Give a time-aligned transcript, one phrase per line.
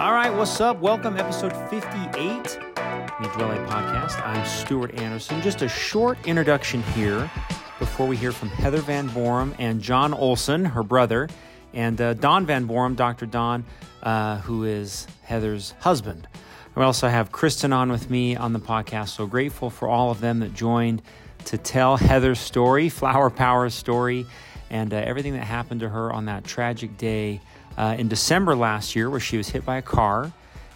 [0.00, 0.78] All right, what's up?
[0.78, 4.26] Welcome, episode 58, Meet Dwell Podcast.
[4.26, 5.42] I'm Stuart Anderson.
[5.42, 7.30] Just a short introduction here
[7.78, 11.28] before we hear from Heather Van Boerum and John Olson, her brother,
[11.74, 13.26] and uh, Don Van Boerum, Dr.
[13.26, 13.66] Don,
[14.02, 16.26] uh, who is Heather's husband.
[16.74, 19.10] We also have Kristen on with me on the podcast.
[19.10, 21.02] So grateful for all of them that joined
[21.44, 24.24] to tell Heather's story, Flower Power's story,
[24.70, 27.42] and uh, everything that happened to her on that tragic day
[27.76, 30.32] uh, in December last year where she was hit by a car.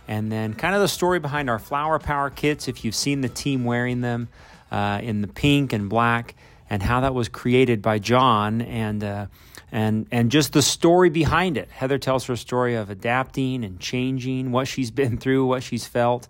[0.06, 3.28] And then, kind of the story behind our Flower Power kits, if you've seen the
[3.28, 4.28] team wearing them
[4.70, 6.34] uh, in the pink and black,
[6.68, 9.26] and how that was created by John, and uh,
[9.72, 11.70] and and just the story behind it.
[11.70, 16.28] Heather tells her story of adapting and changing, what she's been through, what she's felt.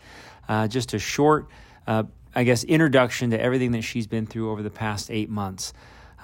[0.49, 1.49] Uh, just a short,
[1.87, 5.73] uh, I guess, introduction to everything that she's been through over the past eight months.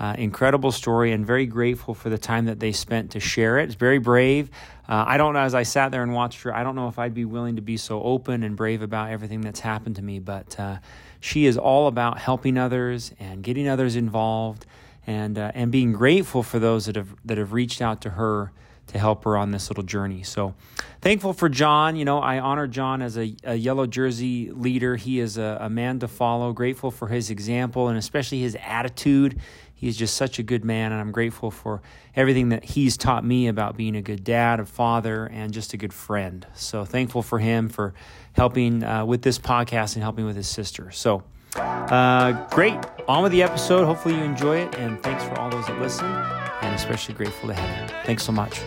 [0.01, 3.65] Uh, incredible story and very grateful for the time that they spent to share it.
[3.65, 4.51] It's very brave.
[4.89, 6.99] Uh, I don't know, as I sat there and watched her, I don't know if
[6.99, 10.19] I'd be willing to be so open and brave about everything that's happened to me,
[10.19, 10.79] but uh,
[11.21, 14.65] she is all about helping others and getting others involved
[15.07, 18.53] and, uh, and being grateful for those that have, that have reached out to her
[18.87, 20.23] to help her on this little journey.
[20.23, 20.55] So
[21.01, 21.95] thankful for John.
[21.95, 24.97] You know, I honor John as a, a yellow jersey leader.
[24.97, 26.53] He is a, a, man to follow.
[26.53, 29.41] Grateful for his example and especially his attitude.
[29.81, 31.81] He's just such a good man, and I'm grateful for
[32.15, 35.79] everything that he's taught me about being a good dad, a father, and just a
[35.79, 36.47] good friend.
[36.53, 37.95] So thankful for him for
[38.35, 40.91] helping uh, with this podcast and helping with his sister.
[40.91, 41.23] So
[41.57, 42.79] uh, great.
[43.09, 43.87] On with the episode.
[43.87, 47.55] Hopefully you enjoy it, and thanks for all those that listen, and especially grateful to
[47.55, 47.95] Heather.
[48.05, 48.61] Thanks so much.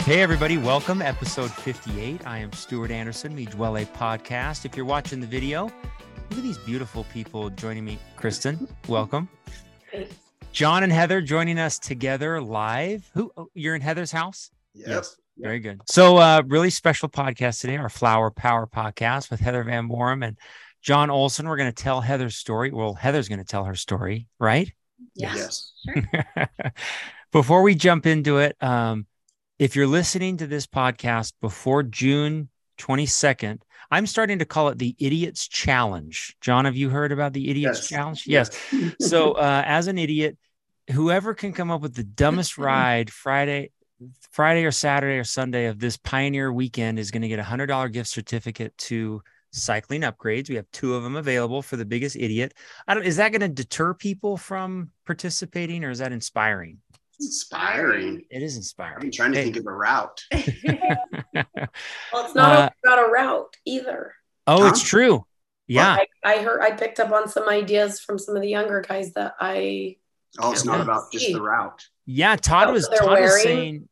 [0.00, 1.00] Hey, everybody, welcome.
[1.00, 2.26] Episode 58.
[2.26, 4.64] I am Stuart Anderson, Me Dwell a Podcast.
[4.64, 8.00] If you're watching the video, look at these beautiful people joining me.
[8.16, 9.28] Kristen, welcome.
[10.52, 13.10] John and Heather joining us together live.
[13.14, 14.50] Who oh, you're in Heather's house?
[14.74, 14.88] Yep.
[14.88, 15.16] Yes.
[15.38, 15.80] Very good.
[15.88, 20.36] So, uh, really special podcast today, our Flower Power podcast with Heather Van Boerum and
[20.82, 21.48] John Olson.
[21.48, 22.70] We're going to tell Heather's story.
[22.70, 24.70] Well, Heather's going to tell her story, right?
[25.14, 25.72] Yes.
[25.86, 26.06] yes.
[26.36, 26.50] Sure.
[27.32, 29.06] Before we jump into it, um,
[29.58, 33.60] if you're listening to this podcast before June 22nd,
[33.92, 36.34] I'm starting to call it the Idiots Challenge.
[36.40, 37.88] John, have you heard about the Idiots yes.
[37.88, 38.26] Challenge?
[38.26, 38.50] Yes.
[38.72, 38.94] yes.
[39.00, 40.38] so, uh, as an idiot,
[40.90, 43.70] whoever can come up with the dumbest ride Friday,
[44.30, 47.66] Friday or Saturday or Sunday of this Pioneer weekend is going to get a hundred
[47.66, 50.48] dollar gift certificate to cycling upgrades.
[50.48, 52.54] We have two of them available for the biggest idiot.
[52.88, 53.04] I don't.
[53.04, 56.78] Is that going to deter people from participating, or is that inspiring?
[57.26, 58.24] Inspiring.
[58.30, 59.04] It is inspiring.
[59.04, 59.44] I'm trying to hey.
[59.44, 60.22] think of a route.
[60.32, 64.14] well, it's not uh, about a route either.
[64.46, 64.68] Oh, huh?
[64.68, 65.24] it's true.
[65.66, 65.96] Yeah.
[65.96, 68.80] Well, I, I, heard I picked up on some ideas from some of the younger
[68.80, 69.96] guys that I
[70.40, 71.18] Oh, it's not about see.
[71.18, 71.86] just the route.
[72.06, 73.22] Yeah, Todd oh, was Todd wearing?
[73.22, 73.88] was saying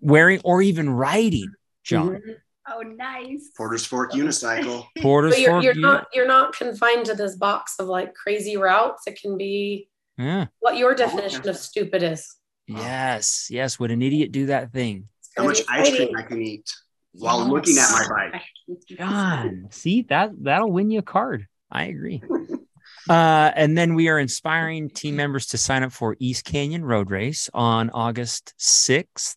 [0.00, 1.52] wearing or even riding,
[1.84, 2.08] John.
[2.08, 2.30] Mm-hmm.
[2.68, 3.50] Oh, nice.
[3.56, 4.86] Porter's Fork unicycle.
[5.00, 5.64] Porter's you're, Fork.
[5.64, 9.06] You're not you're not confined to this box of like crazy routes.
[9.06, 9.88] It can be
[10.18, 10.46] yeah.
[10.58, 12.36] what your definition of stupid is.
[12.78, 13.78] Yes, yes.
[13.78, 15.08] Would an idiot do that thing?
[15.36, 16.70] How much ice cream I can eat
[17.12, 17.48] while yes.
[17.48, 18.42] looking at my bike.
[18.86, 21.46] John, see that that'll win you a card.
[21.70, 22.22] I agree.
[23.08, 27.10] uh, and then we are inspiring team members to sign up for East Canyon Road
[27.10, 29.36] Race on August 6th.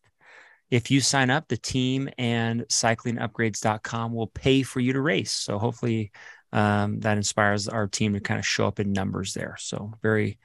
[0.70, 5.32] If you sign up, the team and cyclingupgrades.com will pay for you to race.
[5.32, 6.12] So hopefully
[6.52, 9.56] um, that inspires our team to kind of show up in numbers there.
[9.60, 10.40] So very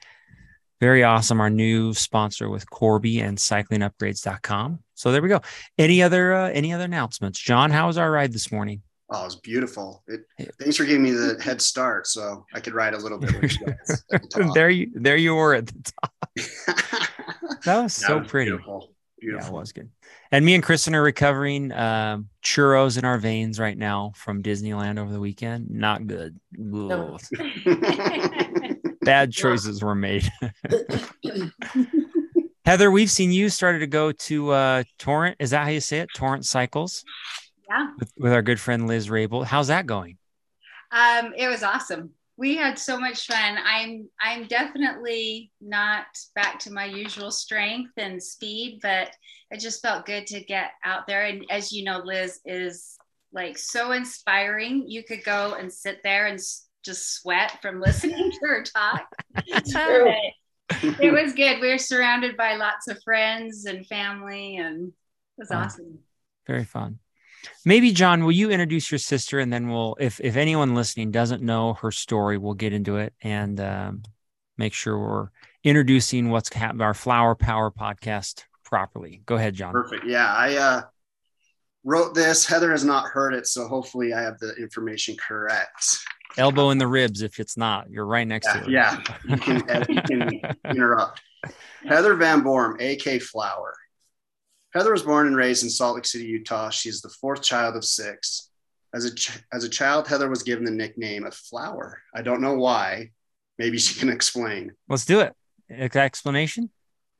[0.79, 1.41] very awesome.
[1.41, 4.79] Our new sponsor with Corby and cyclingupgrades.com.
[4.95, 5.41] So there we go.
[5.77, 7.39] Any other uh, any other announcements?
[7.39, 8.81] John, how was our ride this morning?
[9.11, 10.03] Oh, it was beautiful.
[10.07, 10.21] It,
[10.59, 13.59] thanks for giving me the head start so I could ride a little bit with
[13.59, 14.03] you guys.
[14.09, 16.29] The there you there you were at the top.
[17.65, 18.51] that was so was pretty.
[18.51, 18.93] Beautiful.
[19.19, 19.53] Beautiful.
[19.53, 19.89] Yeah, it was good.
[20.31, 24.99] And me and Kristen are recovering um, churros in our veins right now from Disneyland
[24.99, 25.69] over the weekend.
[25.71, 26.39] Not good.
[26.53, 27.17] No.
[29.01, 30.31] bad choices were made.
[32.65, 35.37] Heather, we've seen you started to go to uh, Torrent.
[35.39, 36.09] Is that how you say it?
[36.15, 37.03] Torrent Cycles.
[37.67, 37.87] Yeah.
[37.97, 39.43] With, with our good friend Liz Rabel.
[39.43, 40.17] How's that going?
[40.91, 42.11] Um, it was awesome.
[42.37, 43.57] We had so much fun.
[43.65, 46.05] I'm I'm definitely not
[46.35, 49.15] back to my usual strength and speed, but
[49.51, 51.25] it just felt good to get out there.
[51.25, 52.97] And as you know, Liz is
[53.33, 54.83] like so inspiring.
[54.87, 56.39] You could go and sit there and
[56.83, 59.07] just sweat from listening to her talk.
[59.35, 61.59] it was good.
[61.61, 64.93] We were surrounded by lots of friends and family, and it
[65.37, 65.99] was awesome.
[66.47, 66.99] Very fun.
[67.65, 71.41] Maybe John, will you introduce your sister, and then we'll, if if anyone listening doesn't
[71.41, 74.03] know her story, we'll get into it and um,
[74.57, 75.29] make sure we're
[75.63, 79.21] introducing what's happening our Flower Power podcast properly.
[79.25, 79.71] Go ahead, John.
[79.71, 80.05] Perfect.
[80.05, 80.81] Yeah, I uh,
[81.83, 82.45] wrote this.
[82.45, 85.97] Heather has not heard it, so hopefully I have the information correct.
[86.37, 87.89] Elbow in the ribs if it's not.
[87.89, 88.69] You're right next Yeah, to her.
[88.71, 89.01] yeah.
[89.27, 91.21] You can, you can interrupt.
[91.87, 93.73] Heather Van Boerum, AK Flower.
[94.73, 96.69] Heather was born and raised in Salt Lake City, Utah.
[96.69, 98.49] She's the fourth child of six.
[98.93, 102.01] As a, ch- as a child, Heather was given the nickname of Flower.
[102.13, 103.11] I don't know why.
[103.57, 104.73] Maybe she can explain.
[104.87, 105.33] Let's do it.
[105.69, 106.69] Explanation?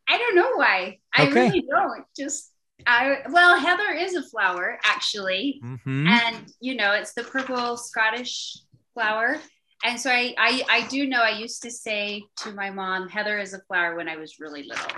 [0.08, 1.00] I don't know why.
[1.16, 1.34] I Okay.
[1.50, 2.06] really don't.
[2.18, 2.52] Just
[2.88, 6.08] I well, Heather is a flower actually, Mm-hmm.
[6.08, 8.58] and you know it's the purple Scottish
[8.94, 9.38] flower.
[9.86, 13.40] And so I, I I do know I used to say to my mom, Heather
[13.40, 14.92] is a flower when I was really little.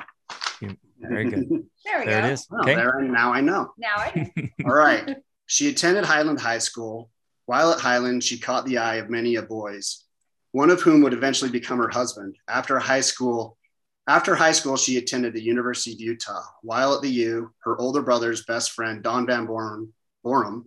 [0.99, 1.47] Very good.
[1.83, 2.27] There we There go.
[2.27, 2.47] it is.
[2.49, 2.75] Well, Okay.
[2.75, 3.73] there, now I know.
[3.77, 4.47] Now I know.
[4.65, 5.17] All right.
[5.47, 7.09] She attended Highland High School.
[7.47, 10.05] While at Highland, she caught the eye of many a boys,
[10.51, 12.35] one of whom would eventually become her husband.
[12.47, 13.57] After high school,
[14.07, 16.43] after high school, she attended the University of Utah.
[16.61, 19.89] While at the U, her older brother's best friend, Don Van Boerum,
[20.25, 20.65] Boerum,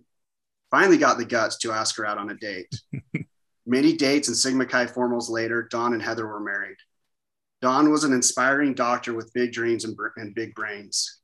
[0.71, 2.73] finally got the guts to ask her out on a date.
[3.65, 6.77] Many dates and Sigma Chi formals later, Don and Heather were married.
[7.61, 11.19] Don was an inspiring doctor with big dreams and, br- and big brains.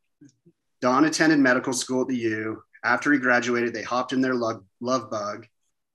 [0.81, 2.63] Don attended medical school at the U.
[2.83, 5.45] After he graduated, they hopped in their love, love bug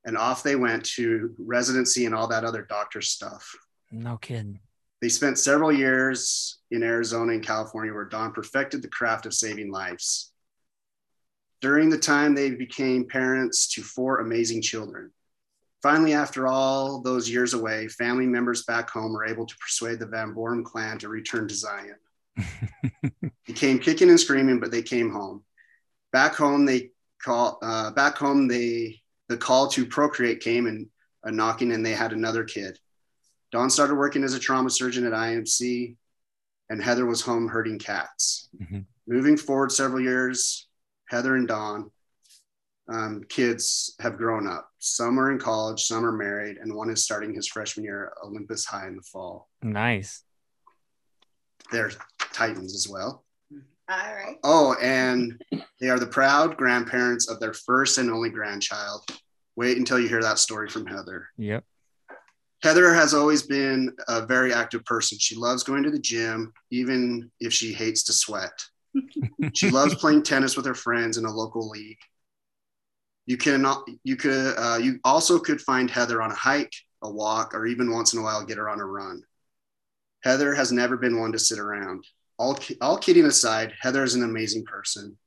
[0.06, 3.54] and off they went to residency and all that other doctor stuff.
[3.90, 4.60] No kidding.
[5.00, 9.70] They spent several years in Arizona and California where Don perfected the craft of saving
[9.70, 10.32] lives.
[11.60, 15.10] During the time, they became parents to four amazing children.
[15.82, 20.06] Finally, after all those years away, family members back home were able to persuade the
[20.06, 21.96] Van Boerum clan to return to Zion.
[23.46, 25.44] They came kicking and screaming, but they came home.
[26.12, 26.90] Back home, they
[27.22, 27.58] call.
[27.62, 30.88] Uh, back home, they the call to procreate came and
[31.24, 32.78] a knocking, and they had another kid.
[33.52, 35.96] Don started working as a trauma surgeon at IMC,
[36.68, 38.48] and Heather was home herding cats.
[38.60, 38.86] Mhm.
[39.06, 40.68] Moving forward several years,
[41.08, 41.90] Heather and Don
[42.88, 44.70] um, kids have grown up.
[44.78, 48.24] Some are in college, some are married, and one is starting his freshman year at
[48.24, 49.48] Olympus High in the fall.
[49.62, 50.22] Nice.
[51.72, 51.90] They're
[52.32, 53.24] Titans as well.
[53.88, 54.36] All right.
[54.44, 55.40] Oh, and
[55.80, 59.04] they are the proud grandparents of their first and only grandchild.
[59.56, 61.28] Wait until you hear that story from Heather.
[61.38, 61.64] Yep.
[62.62, 65.18] Heather has always been a very active person.
[65.18, 68.64] She loves going to the gym, even if she hates to sweat.
[69.54, 71.98] she loves playing tennis with her friends in a local league.
[73.26, 73.66] You can
[74.04, 76.72] you could uh, you also could find Heather on a hike,
[77.02, 79.22] a walk, or even once in a while get her on a run.
[80.22, 82.04] Heather has never been one to sit around.
[82.38, 85.18] All all kidding aside, Heather is an amazing person.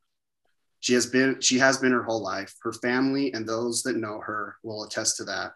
[0.80, 2.56] She has been she has been her whole life.
[2.64, 5.52] Her family and those that know her will attest to that.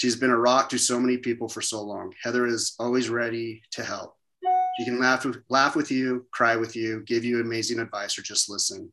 [0.00, 2.14] She's been a rock to so many people for so long.
[2.22, 4.16] Heather is always ready to help.
[4.78, 8.22] She can laugh with, laugh with you, cry with you, give you amazing advice, or
[8.22, 8.90] just listen.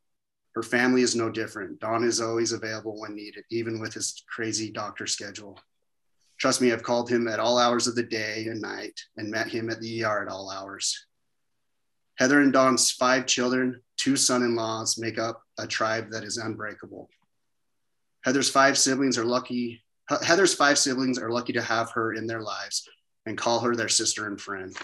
[0.54, 1.80] Her family is no different.
[1.80, 5.57] Don is always available when needed, even with his crazy doctor schedule.
[6.39, 9.48] Trust me, I've called him at all hours of the day and night and met
[9.48, 11.06] him at the ER at all hours.
[12.15, 16.36] Heather and Don's five children, two son in laws, make up a tribe that is
[16.36, 17.09] unbreakable.
[18.25, 19.83] Heather's five siblings are lucky.
[20.24, 22.88] Heather's five siblings are lucky to have her in their lives
[23.25, 24.75] and call her their sister and friend.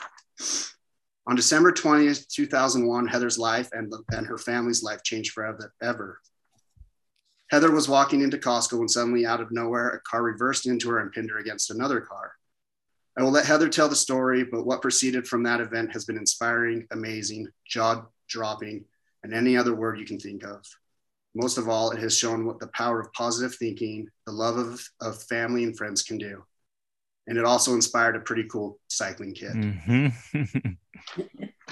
[1.26, 5.74] On December 20th, 2001, Heather's life and, and her family's life changed forever.
[5.82, 6.20] Ever.
[7.50, 11.00] Heather was walking into Costco when suddenly, out of nowhere, a car reversed into her
[11.00, 12.34] and pinned her against another car.
[13.18, 16.18] I will let Heather tell the story, but what proceeded from that event has been
[16.18, 18.86] inspiring, amazing, jaw dropping,
[19.24, 20.66] and any other word you can think of.
[21.36, 24.82] Most of all, it has shown what the power of positive thinking, the love of,
[25.02, 26.44] of family and friends can do.
[27.28, 29.54] And it also inspired a pretty cool cycling kid.
[29.54, 30.78] Mhm.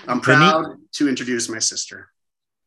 [0.08, 2.10] I'm proud to introduce my sister.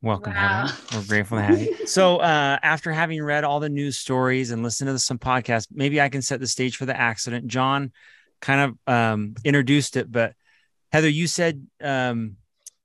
[0.03, 0.67] Welcome, Wow.
[0.67, 0.99] Heather.
[0.99, 1.77] We're grateful to have you.
[1.87, 6.01] So, uh, after having read all the news stories and listened to some podcasts, maybe
[6.01, 7.47] I can set the stage for the accident.
[7.47, 7.91] John
[8.41, 10.35] kind of um, introduced it, but
[10.93, 12.37] Heather, you said um,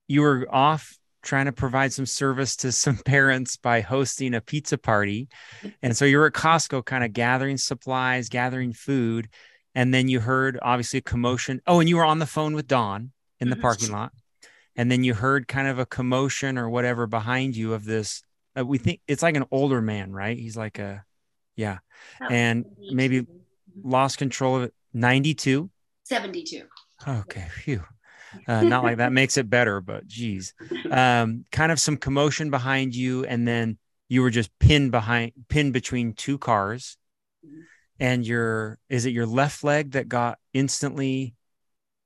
[0.08, 4.78] you were off trying to provide some service to some parents by hosting a pizza
[4.78, 5.28] party.
[5.82, 9.30] And so you were at Costco kind of gathering supplies, gathering food.
[9.76, 11.62] And then you heard obviously a commotion.
[11.68, 13.62] Oh, and you were on the phone with Don in the Mhm.
[13.62, 14.12] parking lot.
[14.76, 18.24] And then you heard kind of a commotion or whatever behind you of this.
[18.58, 20.38] Uh, we think it's like an older man, right?
[20.38, 21.04] He's like a,
[21.56, 21.80] yeah,
[22.30, 23.28] and maybe
[23.84, 24.74] lost control of it.
[24.94, 25.70] 92.
[26.04, 26.64] 72.
[27.08, 27.84] Okay, phew.
[28.48, 30.54] Uh, not like that makes it better, but geez,
[30.92, 35.74] um, kind of some commotion behind you, and then you were just pinned behind, pinned
[35.74, 36.98] between two cars,
[38.00, 41.36] and your is it your left leg that got instantly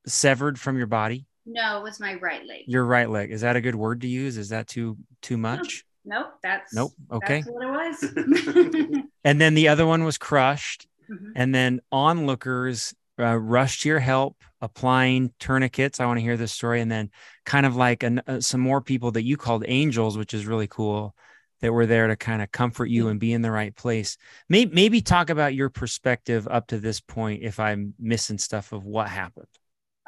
[0.06, 1.26] severed from your body?
[1.46, 2.64] No, it was my right leg.
[2.68, 4.38] Your right leg is that a good word to use?
[4.38, 5.86] Is that too too much?
[6.06, 6.94] Nope, that's Nope.
[7.12, 7.42] Okay.
[7.42, 9.04] That's what it was.
[9.26, 10.86] And then the other one was crushed.
[11.10, 11.32] Mhm.
[11.36, 16.00] And then onlookers uh, rushed to your help, applying tourniquets.
[16.00, 16.80] I want to hear this story.
[16.80, 17.12] And then
[17.46, 20.68] kind of like an, uh, some more people that you called angels, which is really
[20.68, 21.14] cool,
[21.60, 24.18] that were there to kind of comfort you and be in the right place.
[24.48, 28.86] Maybe, maybe talk about your perspective up to this point, if I'm missing stuff of
[28.86, 29.48] what happened.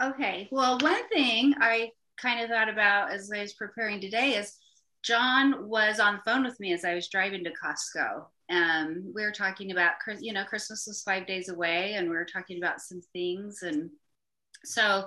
[0.02, 0.48] Okay.
[0.52, 4.56] Well, one thing I kind of thought about as I was preparing today is
[5.04, 8.26] John was on the phone with me as I was driving to Costco.
[8.50, 12.26] Um, we were talking about, you know, Christmas was five days away, and we were
[12.26, 13.62] talking about some things.
[13.62, 13.90] And
[14.66, 15.06] so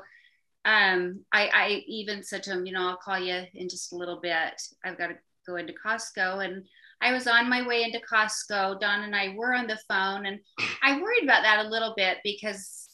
[0.64, 3.96] um, I, I even said to him, you know, I'll call you in just a
[3.96, 4.60] little bit.
[4.84, 6.44] I've got to go into Costco.
[6.44, 6.64] And
[7.00, 8.80] I was on my way into Costco.
[8.80, 10.40] Don and I were on the phone, and
[10.82, 12.88] I worried about that a little bit because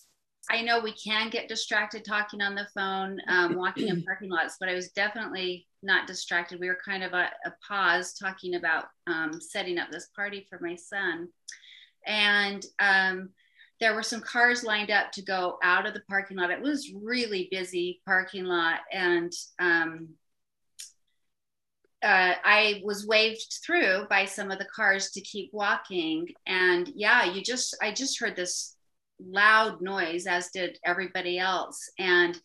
[0.50, 4.56] I know we can get distracted talking on the phone, um, walking in parking lots,
[4.60, 6.60] but I was definitely not distracted.
[6.60, 10.58] We were kind of a, a pause talking about um, setting up this party for
[10.60, 11.28] my son.
[12.06, 13.30] And um,
[13.80, 16.50] there were some cars lined up to go out of the parking lot.
[16.50, 18.80] It was really busy parking lot.
[18.92, 20.10] And um,
[22.02, 26.28] uh, I was waved through by some of the cars to keep walking.
[26.46, 28.76] And yeah, you just, I just heard this
[29.18, 31.90] loud noise, as did everybody else.
[31.98, 32.38] And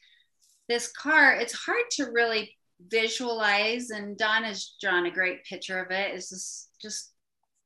[0.67, 2.55] this car, it's hard to really
[2.87, 3.89] visualize.
[3.91, 6.15] And Don has drawn a great picture of it.
[6.15, 7.11] It's just, just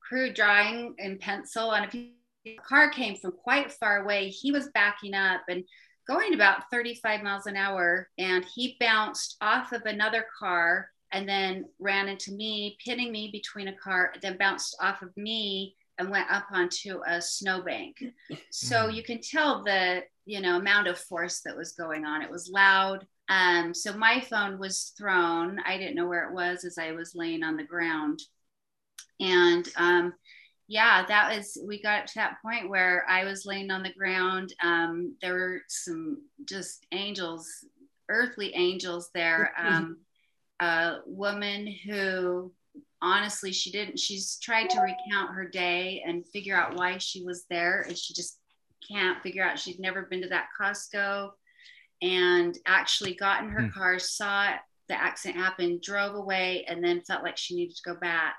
[0.01, 1.73] crude drawing in pencil.
[1.73, 1.93] And if
[2.67, 5.63] car came from quite far away, he was backing up and
[6.07, 8.09] going about 35 miles an hour.
[8.17, 13.67] And he bounced off of another car and then ran into me, pinning me between
[13.67, 18.03] a car, then bounced off of me and went up onto a snowbank.
[18.49, 18.95] So Mm.
[18.95, 22.21] you can tell the you know amount of force that was going on.
[22.21, 23.05] It was loud.
[23.29, 25.59] Um, so my phone was thrown.
[25.65, 28.19] I didn't know where it was as I was laying on the ground.
[29.19, 30.13] And um,
[30.73, 34.53] yeah, that was we got to that point where I was laying on the ground.
[34.63, 37.47] Um, there were some just angels,
[38.09, 39.53] earthly angels there.
[39.63, 39.97] Um,
[40.59, 42.51] a woman who
[43.01, 47.45] honestly she didn't she's tried to recount her day and figure out why she was
[47.49, 48.39] there and she just
[48.87, 51.31] can't figure out she'd never been to that costco
[52.01, 53.69] and actually got in her Hmm.
[53.77, 54.53] car saw
[54.87, 58.35] the accident happen drove away and then felt like she needed to go back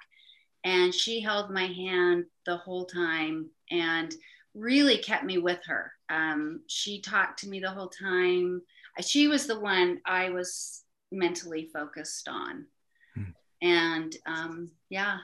[0.64, 4.12] and she held my hand the whole time and
[4.54, 8.61] really kept me with her um, she talked to me the whole time
[9.00, 12.66] she was the one i was mentally focused on
[13.14, 13.30] Hmm.
[13.62, 15.18] and um, yeah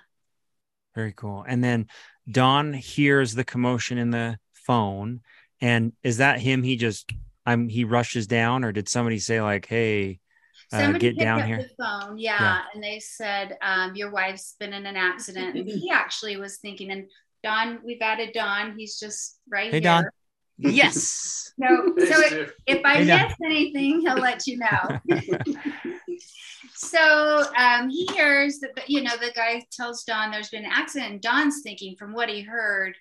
[0.95, 1.45] Very cool.
[1.47, 1.87] And then
[2.31, 5.21] Don hears the commotion in the phone.
[5.61, 6.63] And is that him?
[6.65, 7.13] He just,
[7.47, 10.19] I'm, he rushes down, or did somebody say, like, hey,
[10.73, 11.59] uh, Somebody get picked down up here?
[11.59, 12.61] The phone, yeah, Yeah.
[12.75, 15.57] and they said um, your wife's been in an accident.
[15.57, 17.09] And he actually was thinking, and
[17.43, 18.75] Don, we've added Don.
[18.79, 19.81] He's just right Hey, here.
[19.81, 20.05] Don.
[20.59, 21.53] yes.
[21.57, 21.95] no.
[21.99, 23.23] so if, if I Hey, Don.
[23.29, 24.99] miss anything, he'll let you know.
[26.75, 31.13] so um, he hears that, you know, the guy tells Don there's been an accident.
[31.13, 32.95] And Don's thinking, from what he heard,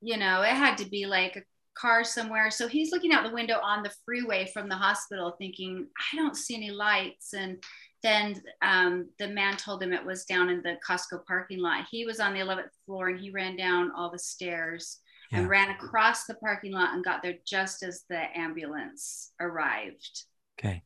[0.00, 1.42] you know, it had to be like a
[1.74, 2.50] car somewhere.
[2.50, 6.36] So he's looking out the window on the freeway from the hospital, thinking, I don't
[6.36, 7.32] see any lights.
[7.34, 7.62] And
[8.02, 11.86] then um, the man told him it was down in the Costco parking lot.
[11.90, 14.98] He was on the 11th floor and he ran down all the stairs
[15.30, 15.38] Yeah.
[15.40, 20.24] and ran across the parking lot and got there just as the ambulance arrived.
[20.58, 20.82] Okay.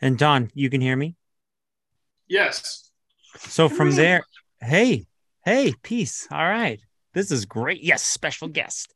[0.00, 1.16] And Don, you can hear me?
[2.28, 2.90] Yes.
[3.36, 4.22] So from there,
[4.60, 5.06] hey,
[5.44, 6.26] hey, peace.
[6.30, 6.80] All right.
[7.14, 7.82] This is great.
[7.82, 8.94] Yes, special guest.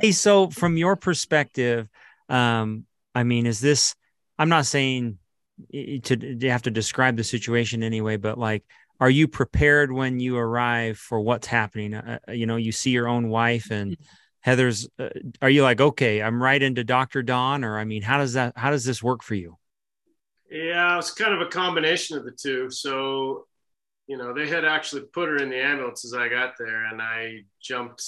[0.00, 1.88] Hey, so from your perspective,
[2.28, 3.94] um, I mean, is this,
[4.38, 5.18] I'm not saying
[5.72, 8.64] to, to have to describe the situation anyway, but like,
[9.00, 11.94] are you prepared when you arrive for what's happening?
[11.94, 13.96] Uh, uh, you know, you see your own wife and
[14.40, 15.08] Heather's, uh,
[15.40, 17.22] are you like, okay, I'm right into Dr.
[17.22, 19.56] Don, or I mean, how does that, how does this work for you?
[20.50, 22.70] Yeah, it's kind of a combination of the two.
[22.70, 23.46] So,
[24.06, 27.00] you know, they had actually put her in the ambulance as I got there, and
[27.00, 28.04] I jumped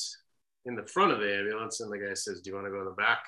[0.67, 2.81] in the front of the ambulance, and the guy says, "Do you want to go
[2.81, 3.25] in the back?"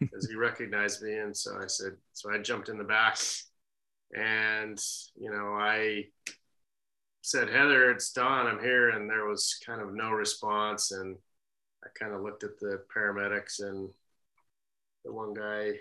[0.16, 3.18] As he recognized me, and so I said, so I jumped in the back,
[4.14, 4.78] and
[5.14, 6.06] you know, I
[7.22, 8.46] said, "Heather, it's Don.
[8.46, 11.16] I'm here," and there was kind of no response, and
[11.84, 13.90] I kind of looked at the paramedics, and
[15.04, 15.74] the one guy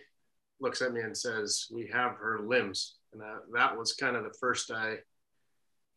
[0.59, 4.23] looks at me and says, "We have her limbs," and that, that was kind of
[4.23, 4.97] the first I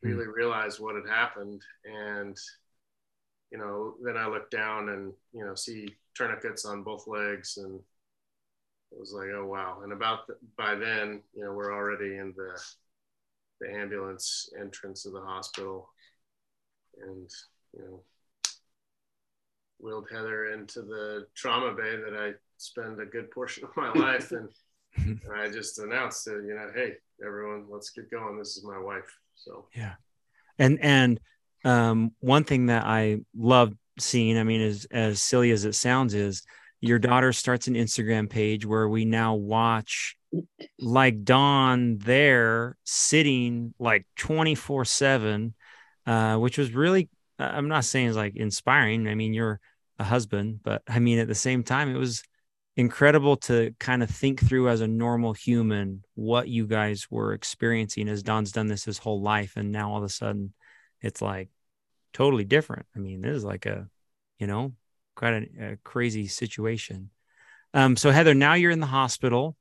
[0.03, 0.09] hmm.
[0.09, 1.63] really realized what had happened.
[1.85, 2.39] And
[3.55, 7.79] you know, then I looked down and you know see tourniquets on both legs, and
[8.91, 9.79] it was like, oh wow.
[9.85, 12.61] And about the, by then, you know, we're already in the
[13.61, 15.89] the ambulance entrance of the hospital,
[17.01, 17.31] and
[17.75, 18.03] you know,
[19.79, 24.33] wheeled Heather into the trauma bay that I spend a good portion of my life,
[24.33, 24.49] and,
[24.97, 26.43] and I just announced it.
[26.45, 26.95] You know, hey,
[27.25, 28.37] everyone, let's get going.
[28.37, 29.17] This is my wife.
[29.37, 29.95] So yeah,
[30.59, 31.21] and and
[31.65, 36.15] um, one thing that I love seeing, I mean, as as silly as it sounds,
[36.15, 36.43] is
[36.81, 40.17] your daughter starts an Instagram page where we now watch
[40.79, 45.55] like Don there sitting like 24 7,
[46.07, 49.09] uh, which was really, I'm not saying it's like inspiring.
[49.09, 49.61] I mean, you're
[49.99, 52.23] a husband, but I mean, at the same time, it was
[52.77, 58.09] incredible to kind of think through as a normal human what you guys were experiencing
[58.09, 59.53] as Don's done this his whole life.
[59.57, 60.53] And now all of a sudden
[61.01, 61.49] it's like
[62.15, 62.87] totally different.
[62.97, 63.87] I mean, this is like a,
[64.39, 64.73] you know,
[65.15, 67.11] quite a, a crazy situation.
[67.75, 69.57] Um, so Heather, now you're in the hospital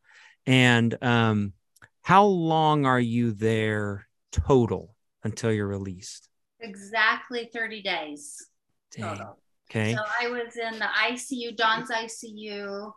[0.46, 1.54] and um,
[2.02, 6.30] how long are you there total until you're released?
[6.60, 8.48] Exactly 30 days
[8.92, 9.10] Dang.
[9.10, 9.40] total.
[9.70, 9.96] Okay.
[9.96, 12.92] So I was in the ICU, Don's ICU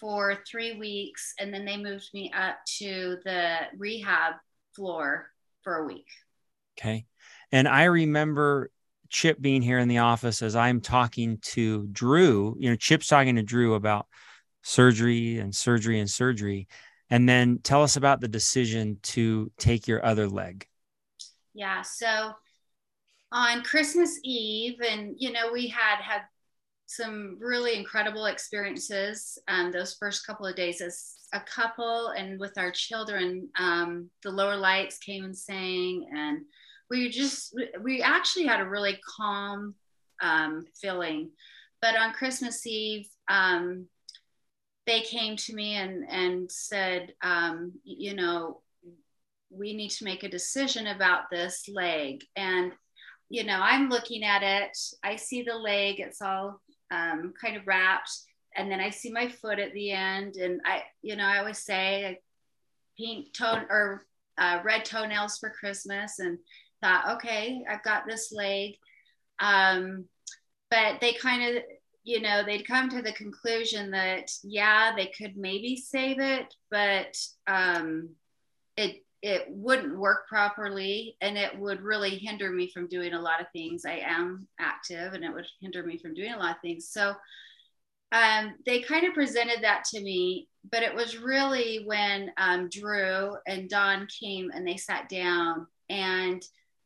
[0.00, 4.34] for three weeks, and then they moved me up to the rehab
[4.74, 5.28] floor
[5.62, 6.06] for a week.
[6.78, 7.04] Okay.
[7.50, 8.70] And I remember
[9.12, 12.56] Chip being here in the office as I'm talking to Drew.
[12.58, 14.06] You know, Chip's talking to Drew about
[14.62, 16.66] surgery and surgery and surgery.
[17.10, 20.66] And then tell us about the decision to take your other leg.
[21.52, 21.82] Yeah.
[21.82, 22.32] So
[23.30, 26.22] on Christmas Eve, and you know, we had had
[26.86, 32.56] some really incredible experiences um, those first couple of days as a couple and with
[32.56, 33.48] our children.
[33.58, 36.42] Um, the lower lights came and sang, and
[36.92, 39.74] we just we actually had a really calm
[40.22, 41.30] um, feeling.
[41.80, 43.86] But on Christmas Eve, um,
[44.86, 48.60] they came to me and and said, um, you know,
[49.50, 52.24] we need to make a decision about this leg.
[52.36, 52.72] And
[53.30, 54.76] you know, I'm looking at it.
[55.02, 58.10] I see the leg; it's all um, kind of wrapped,
[58.54, 60.36] and then I see my foot at the end.
[60.36, 62.20] And I, you know, I always say,
[62.98, 64.04] pink tone or
[64.36, 66.38] uh, red toenails for Christmas, and
[66.82, 68.74] thought, okay, I've got this leg.
[69.38, 70.04] Um,
[70.70, 71.62] but they kind of,
[72.04, 77.16] you know, they'd come to the conclusion that, yeah, they could maybe save it, but
[77.46, 78.10] um,
[78.76, 83.40] it, it wouldn't work properly and it would really hinder me from doing a lot
[83.40, 83.84] of things.
[83.84, 86.88] I am active and it would hinder me from doing a lot of things.
[86.88, 87.14] So
[88.10, 93.36] um, they kind of presented that to me, but it was really when um, Drew
[93.46, 96.42] and Don came and they sat down and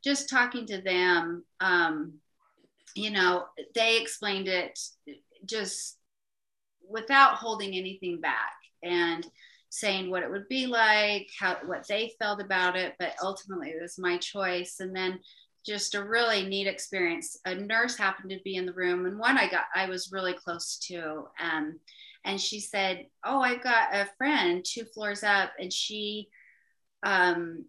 [0.07, 2.15] just talking to them, um,
[2.95, 4.79] you know, they explained it
[5.45, 5.99] just
[6.89, 8.53] without holding anything back
[8.85, 9.27] and
[9.69, 13.83] saying what it would be like, how what they felt about it, but ultimately it
[13.83, 14.77] was my choice.
[14.79, 15.19] And then
[15.67, 17.37] just a really neat experience.
[17.45, 20.35] A nurse happened to be in the room, and one I got I was really
[20.35, 21.25] close to.
[21.43, 21.81] Um,
[22.25, 26.29] and she said, "Oh, I've got a friend two floors up, and she
[27.03, 27.65] um,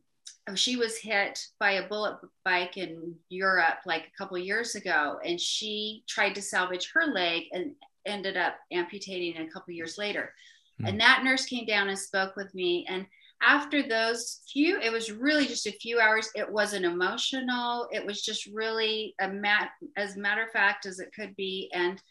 [0.55, 5.39] she was hit by a bullet bike in Europe like a couple years ago, and
[5.39, 7.71] she tried to salvage her leg and
[8.05, 10.33] ended up amputating a couple years later.
[10.81, 10.89] Mm.
[10.89, 12.85] And that nurse came down and spoke with me.
[12.87, 13.05] And
[13.41, 16.29] after those few, it was really just a few hours.
[16.33, 17.87] It wasn't emotional.
[17.91, 21.69] It was just really a mat as matter of fact as it could be.
[21.73, 22.01] And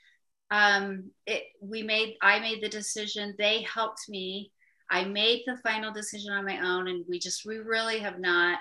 [0.50, 3.34] um, it we made I made the decision.
[3.36, 4.52] They helped me
[4.90, 8.58] I made the final decision on my own, and we just we really have not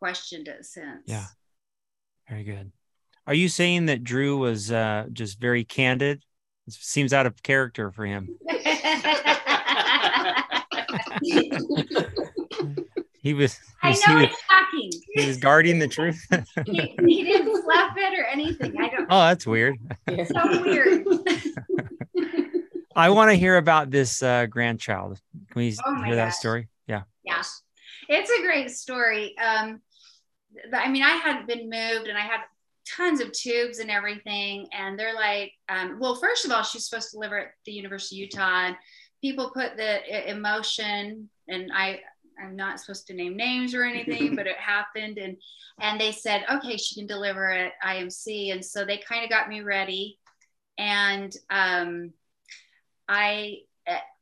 [0.00, 1.02] questioned it since.
[1.06, 1.26] Yeah,
[2.28, 2.72] very good.
[3.26, 6.22] Are you saying that Drew was uh, just very candid?
[6.66, 8.28] It seems out of character for him.
[13.20, 13.58] he was.
[13.82, 14.90] I know he's talking.
[15.14, 16.24] He was guarding the truth.
[16.66, 18.74] he, he, didn't slap it or anything.
[18.80, 19.06] I don't.
[19.10, 19.76] Oh, that's weird.
[20.08, 21.06] so weird.
[22.96, 25.20] I want to hear about this uh, grandchild.
[25.50, 26.68] Can we oh hear that story?
[26.86, 27.02] Yeah.
[27.24, 27.42] Yeah.
[28.08, 29.36] It's a great story.
[29.38, 29.80] Um,
[30.72, 32.40] I mean, I hadn't been moved and I had
[32.86, 34.68] tons of tubes and everything.
[34.72, 38.16] And they're like, um, well, first of all, she's supposed to live at the University
[38.16, 38.66] of Utah.
[38.66, 38.76] And
[39.20, 42.00] people put the emotion, and I,
[42.42, 45.18] I'm not supposed to name names or anything, but it happened.
[45.18, 45.36] And
[45.80, 48.52] and they said, okay, she can deliver at IMC.
[48.52, 50.18] And so they kind of got me ready.
[50.78, 52.12] And um,
[53.08, 53.58] I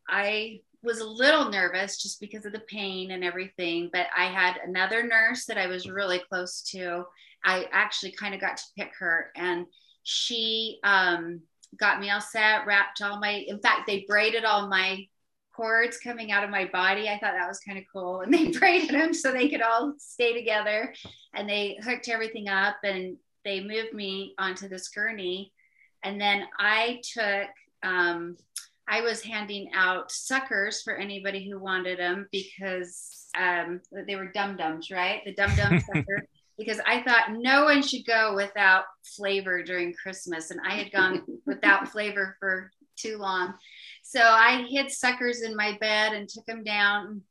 [0.09, 4.59] I was a little nervous just because of the pain and everything, but I had
[4.65, 7.05] another nurse that I was really close to.
[7.45, 9.67] I actually kind of got to pick her, and
[10.03, 11.41] she um,
[11.79, 13.45] got me all set, wrapped all my.
[13.47, 15.07] In fact, they braided all my
[15.55, 17.09] cords coming out of my body.
[17.09, 18.21] I thought that was kind of cool.
[18.21, 20.95] And they braided them so they could all stay together.
[21.35, 25.53] And they hooked everything up and they moved me onto this gurney.
[26.03, 27.49] And then I took,
[27.83, 28.37] um,
[28.89, 34.57] I was handing out suckers for anybody who wanted them because um, they were dum
[34.57, 35.23] dums, right?
[35.25, 36.27] The dum dum sucker.
[36.57, 38.85] Because I thought no one should go without
[39.17, 43.55] flavor during Christmas, and I had gone without flavor for too long.
[44.05, 47.23] So I hid suckers in my bed and took them down.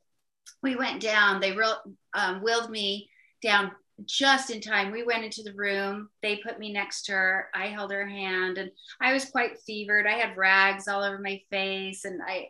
[0.62, 1.40] We went down.
[1.40, 1.78] They real,
[2.14, 3.10] um, wheeled me
[3.42, 3.72] down
[4.06, 4.92] just in time.
[4.92, 6.10] We went into the room.
[6.22, 7.50] They put me next to her.
[7.54, 10.08] I held her hand, and I was quite fevered.
[10.08, 12.50] I had rags all over my face, and I,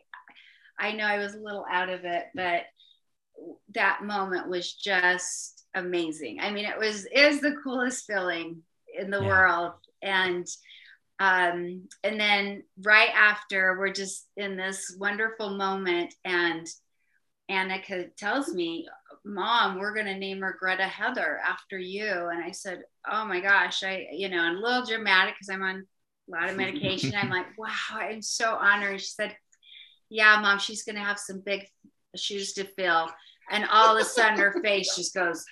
[0.77, 2.63] I know I was a little out of it, but
[3.73, 6.39] that moment was just amazing.
[6.39, 8.61] I mean, it was is the coolest feeling
[8.97, 9.27] in the yeah.
[9.27, 10.47] world, and
[11.19, 16.67] um, and then right after, we're just in this wonderful moment, and
[17.49, 18.87] Annika tells me,
[19.25, 22.29] Mom, we're going to name her Greta Heather after you.
[22.31, 25.63] And I said, Oh my gosh, I, you know, and a little dramatic because I'm
[25.63, 25.85] on
[26.27, 27.13] a lot of medication.
[27.15, 29.01] I'm like, Wow, I'm so honored.
[29.01, 29.35] She said,
[30.09, 31.67] Yeah, Mom, she's going to have some big
[32.15, 33.09] shoes to fill.
[33.51, 35.45] And all of a sudden, her face just goes,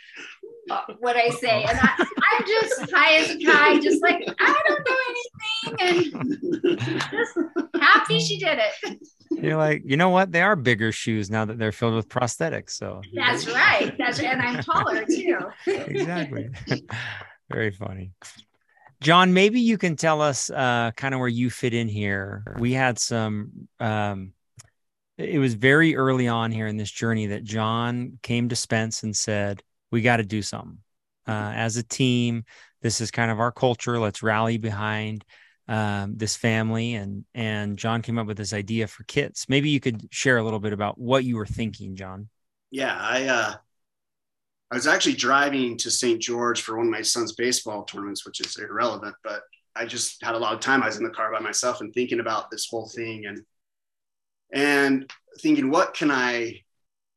[1.00, 1.64] what I say.
[1.64, 2.06] And I,
[2.40, 6.12] am just high as a kite, just like, I don't know anything.
[6.14, 6.80] And
[7.12, 7.38] just
[7.80, 9.00] happy she did it.
[9.32, 10.32] You're like, you know what?
[10.32, 12.72] They are bigger shoes now that they're filled with prosthetics.
[12.72, 13.96] So that's right.
[13.98, 14.34] That's right.
[14.34, 15.40] And I'm taller too.
[15.68, 16.50] exactly.
[17.52, 18.12] Very funny.
[19.02, 22.44] John, maybe you can tell us uh, kind of where you fit in here.
[22.60, 24.34] We had some um,
[25.22, 29.16] it was very early on here in this journey that John came to Spence and
[29.16, 30.80] said, we got to do something
[31.28, 32.46] uh, as a team.
[32.82, 34.00] This is kind of our culture.
[34.00, 35.24] Let's rally behind
[35.68, 36.96] um, this family.
[36.96, 39.48] And and John came up with this idea for kits.
[39.48, 42.30] Maybe you could share a little bit about what you were thinking, John.
[42.72, 43.54] Yeah, I uh,
[44.72, 46.22] I was actually driving to St.
[46.22, 49.42] George for one of my son's baseball tournaments, which is irrelevant, but
[49.76, 50.82] I just had a lot of time.
[50.82, 53.44] I was in the car by myself and thinking about this whole thing and
[54.54, 55.10] and
[55.40, 56.62] thinking, what can I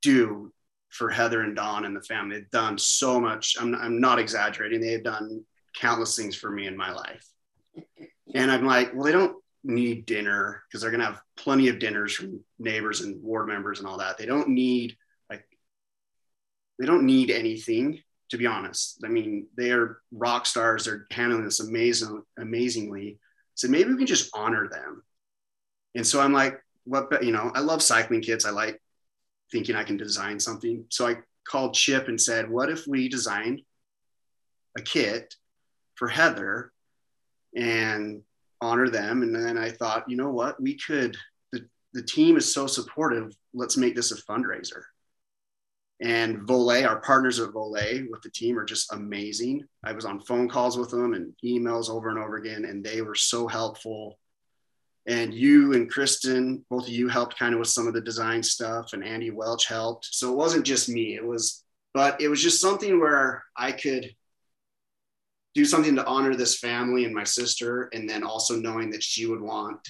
[0.03, 0.53] do
[0.95, 2.37] for Heather and Don and the family.
[2.37, 3.57] They've done so much.
[3.61, 4.81] I'm, I'm not exaggerating.
[4.81, 5.45] They've done
[5.77, 7.27] countless things for me in my life.
[8.33, 11.81] And I'm like, well, they don't need dinner because they're going to have plenty of
[11.81, 14.19] dinners from neighbors and ward members and all that.
[14.19, 14.97] They don't need
[15.29, 15.45] like,
[16.79, 19.01] they don't need anything to be honest.
[19.05, 20.85] I mean, they are rock stars.
[20.85, 23.19] They're handling this amazing, amazingly.
[23.55, 25.03] So maybe we can just honor them.
[25.95, 28.45] And so I'm like, what, you know, I love cycling kits.
[28.45, 28.81] I like
[29.51, 30.85] thinking I can design something.
[30.91, 33.63] So I called Chip and said, What if we designed
[34.77, 35.35] a kit
[35.95, 36.73] for Heather
[37.57, 38.23] and
[38.61, 39.23] honor them?
[39.23, 40.61] And then I thought, you know what?
[40.61, 41.17] We could,
[41.53, 43.35] the, the team is so supportive.
[43.53, 44.83] Let's make this a fundraiser.
[46.01, 49.65] And Voler, our partners at Voler with the team are just amazing.
[49.85, 53.01] I was on phone calls with them and emails over and over again, and they
[53.01, 54.19] were so helpful
[55.07, 58.43] and you and Kristen, both of you helped kind of with some of the design
[58.43, 60.09] stuff, and Andy Welch helped.
[60.11, 61.15] So it wasn't just me.
[61.15, 64.15] It was, but it was just something where I could
[65.55, 69.27] do something to honor this family and my sister, and then also knowing that she
[69.27, 69.81] would want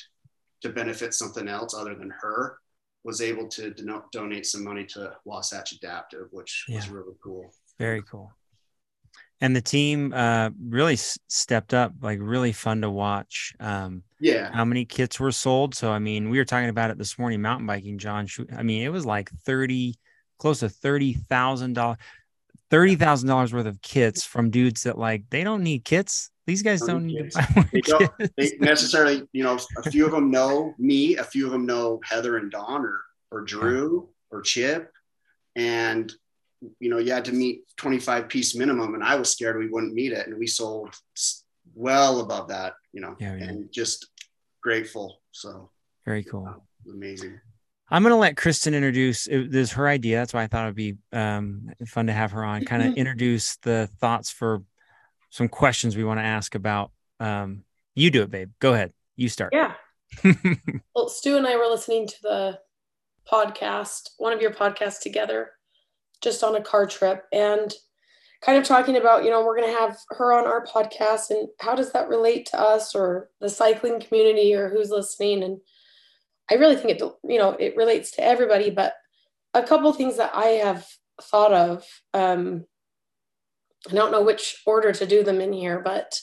[0.62, 2.58] to benefit something else other than her,
[3.04, 3.74] was able to
[4.12, 6.76] donate some money to Wasatch Adaptive, which yeah.
[6.76, 7.52] was really cool.
[7.78, 8.32] Very cool
[9.44, 14.50] and the team uh, really s- stepped up like really fun to watch um, yeah.
[14.52, 15.74] how many kits were sold.
[15.74, 18.82] So i mean we were talking about it this morning mountain biking john i mean
[18.82, 19.94] it was like 30
[20.38, 21.96] close to $30000
[22.70, 26.30] $30000 worth of kits from dudes that like they don't need kits.
[26.46, 27.32] These guys don't, need
[27.72, 31.52] they don't they necessarily you know a few of them know me a few of
[31.52, 34.90] them know heather and don or or drew or chip.
[35.56, 36.12] And
[36.78, 39.94] you know, you had to meet 25 piece minimum, and I was scared we wouldn't
[39.94, 40.94] meet it, and we sold
[41.74, 43.44] well above that, you know, yeah, yeah.
[43.44, 44.06] and just
[44.64, 45.20] grateful.
[45.30, 45.70] So
[46.04, 47.38] very cool, amazing.
[47.90, 49.26] I'm going to let Kristen introduce.
[49.26, 50.16] It, this is her idea.
[50.16, 52.64] That's why I thought it'd be um, fun to have her on.
[52.64, 54.62] Kind of introduce the thoughts for
[55.30, 56.90] some questions we want to ask about.
[57.20, 58.50] Um, you do it, babe.
[58.58, 58.92] Go ahead.
[59.16, 59.52] You start.
[59.52, 59.74] Yeah.
[60.94, 62.58] well, Stu and I were listening to the
[63.30, 65.50] podcast, one of your podcasts together,
[66.22, 67.72] just on a car trip and
[68.44, 71.48] kind of talking about, you know, we're going to have her on our podcast and
[71.60, 75.42] how does that relate to us or the cycling community or who's listening.
[75.42, 75.58] And
[76.50, 78.94] I really think it, you know, it relates to everybody, but
[79.54, 80.86] a couple things that I have
[81.22, 82.66] thought of, um,
[83.90, 86.18] I don't know which order to do them in here, but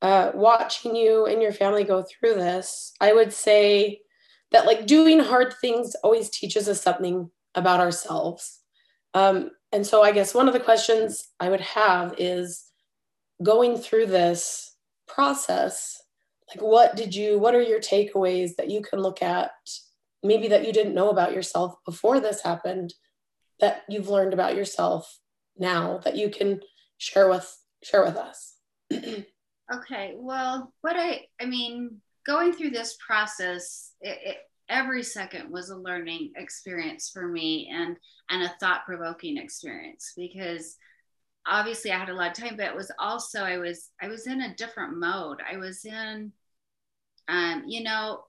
[0.00, 4.00] uh, watching you and your family go through this, I would say
[4.52, 8.60] that like doing hard things always teaches us something about ourselves.
[9.14, 12.64] Um, and so I guess one of the questions I would have is
[13.42, 14.76] going through this
[15.08, 16.00] process,
[16.48, 19.50] like what did you, what are your takeaways that you can look at,
[20.22, 22.92] maybe that you didn't know about yourself before this happened,
[23.60, 25.18] that you've learned about yourself
[25.56, 26.60] now that you can
[26.98, 28.54] share with share with us?
[28.92, 34.36] okay, well, what I I mean, going through this process, it, it,
[34.68, 37.96] every second was a learning experience for me and
[38.30, 40.76] and a thought provoking experience because
[41.46, 44.26] obviously I had a lot of time, but it was also I was I was
[44.26, 45.38] in a different mode.
[45.50, 46.32] I was in,
[47.28, 48.24] um, you know,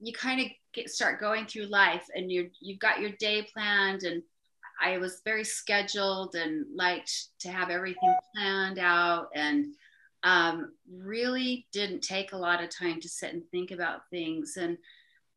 [0.00, 4.02] you kind of get, start going through life and you you've got your day planned
[4.02, 4.22] and
[4.80, 9.66] I was very scheduled and liked to have everything planned out and
[10.24, 14.56] um, really didn't take a lot of time to sit and think about things.
[14.56, 14.78] And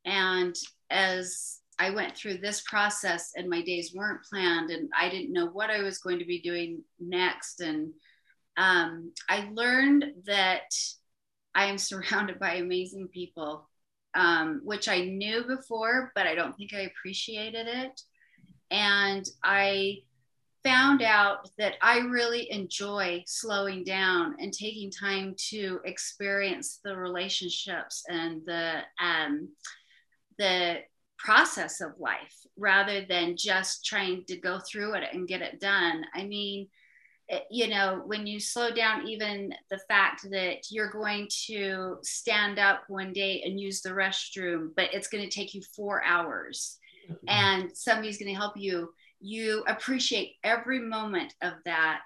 [0.05, 0.55] and
[0.89, 5.47] as I went through this process and my days weren't planned and I didn't know
[5.47, 7.59] what I was going to be doing next.
[7.59, 7.93] And
[8.55, 10.73] um, I learned that
[11.53, 13.67] I am surrounded by amazing people
[14.15, 18.01] um, which I knew before but I don't think I appreciated it.
[18.71, 19.99] And I
[20.65, 28.03] found out that I really enjoy slowing down and taking time to experience the relationships
[28.09, 29.49] and the um,
[30.37, 30.79] the
[31.17, 36.03] process of life rather than just trying to go through it and get it done.
[36.13, 36.67] I mean,
[37.27, 42.59] it, you know, when you slow down, even the fact that you're going to stand
[42.59, 46.77] up one day and use the restroom, but it's going to take you four hours
[47.09, 47.25] mm-hmm.
[47.27, 48.89] and somebody's going to help you
[49.25, 52.03] you appreciate every moment of that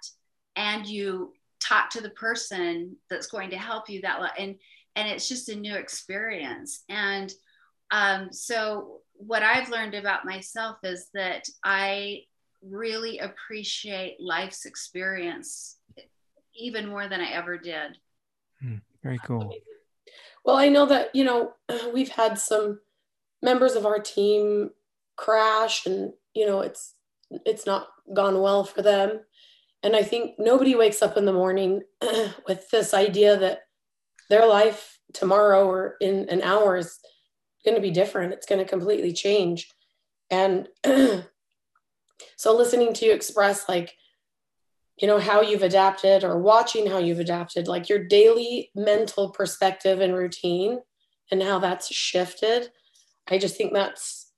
[0.55, 4.55] and you talk to the person that's going to help you that and
[4.95, 6.83] and it's just a new experience.
[6.89, 7.31] And
[7.91, 12.21] um, so what i've learned about myself is that i
[12.61, 15.75] really appreciate life's experience
[16.55, 17.97] even more than i ever did.
[18.61, 19.53] Hmm, very cool.
[20.45, 21.53] Well i know that you know
[21.93, 22.79] we've had some
[23.41, 24.69] members of our team
[25.17, 26.93] crash and you know it's
[27.45, 29.21] it's not gone well for them.
[29.83, 31.81] And I think nobody wakes up in the morning
[32.47, 33.61] with this idea that
[34.29, 36.99] their life tomorrow or in an hour is
[37.63, 38.33] going to be different.
[38.33, 39.69] It's going to completely change.
[40.29, 41.25] And so
[42.55, 43.93] listening to you express like,
[44.97, 50.01] you know, how you've adapted or watching how you've adapted, like your daily mental perspective
[50.01, 50.79] and routine
[51.31, 52.69] and how that's shifted.
[53.29, 54.28] I just think that's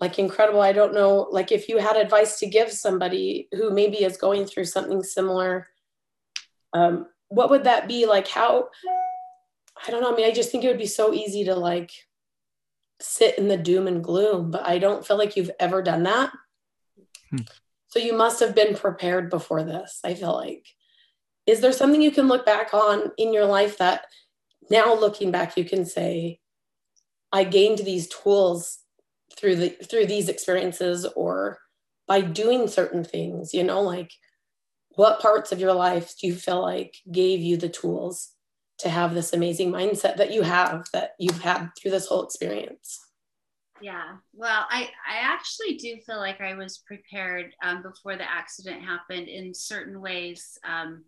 [0.00, 0.60] like incredible.
[0.60, 4.46] I don't know, like if you had advice to give somebody who maybe is going
[4.46, 5.66] through something similar,
[6.72, 8.06] um, what would that be?
[8.06, 8.68] Like how,
[9.86, 10.12] I don't know.
[10.12, 11.90] I mean, I just think it would be so easy to like
[13.00, 16.32] sit in the doom and gloom, but I don't feel like you've ever done that.
[17.30, 17.42] Hmm.
[17.88, 20.00] So you must have been prepared before this.
[20.04, 20.66] I feel like.
[21.46, 24.04] Is there something you can look back on in your life that
[24.70, 26.40] now looking back, you can say,
[27.32, 28.80] I gained these tools
[29.38, 31.58] through the through these experiences or
[32.06, 34.10] by doing certain things you know like
[34.98, 38.32] what parts of your life do you feel like gave you the tools
[38.78, 42.98] to have this amazing mindset that you have that you've had through this whole experience?
[43.80, 44.16] Yeah.
[44.34, 49.28] Well i i actually do feel like i was prepared um, before the accident happened
[49.28, 51.04] in certain ways um,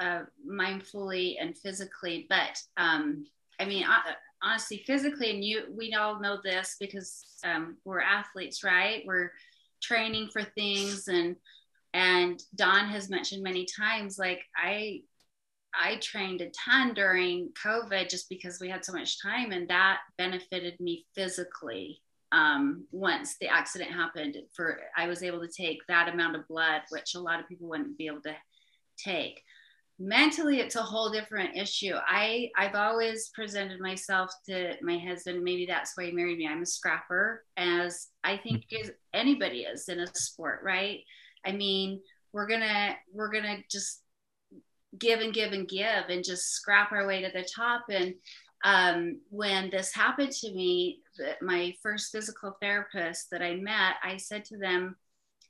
[0.00, 3.24] uh, mindfully and physically but um,
[3.58, 8.62] i mean I, honestly physically and you we all know this because um, we're athletes
[8.62, 9.02] right?
[9.06, 9.32] We're
[9.82, 11.36] training for things and
[11.94, 15.00] and don has mentioned many times like i
[15.74, 19.98] i trained a ton during covid just because we had so much time and that
[20.16, 26.12] benefited me physically um, once the accident happened for i was able to take that
[26.12, 28.36] amount of blood which a lot of people wouldn't be able to
[28.98, 29.42] take
[29.98, 31.94] mentally it's a whole different issue.
[32.06, 36.46] I i've always presented myself to my husband maybe that's why he married me.
[36.46, 38.90] I'm a scrapper as i think mm-hmm.
[39.12, 41.00] anybody is in a sport right?
[41.44, 42.00] I mean
[42.32, 44.02] we're gonna we're gonna just
[44.98, 47.84] give and give and give and just scrap our way to the top.
[47.90, 48.14] And
[48.64, 51.00] um, when this happened to me
[51.40, 54.96] my first physical therapist that i met i said to them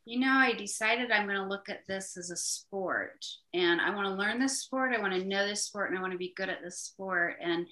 [0.09, 3.95] you know, I decided I'm going to look at this as a sport and I
[3.95, 4.95] want to learn this sport.
[4.97, 7.35] I want to know this sport and I want to be good at this sport.
[7.43, 7.67] And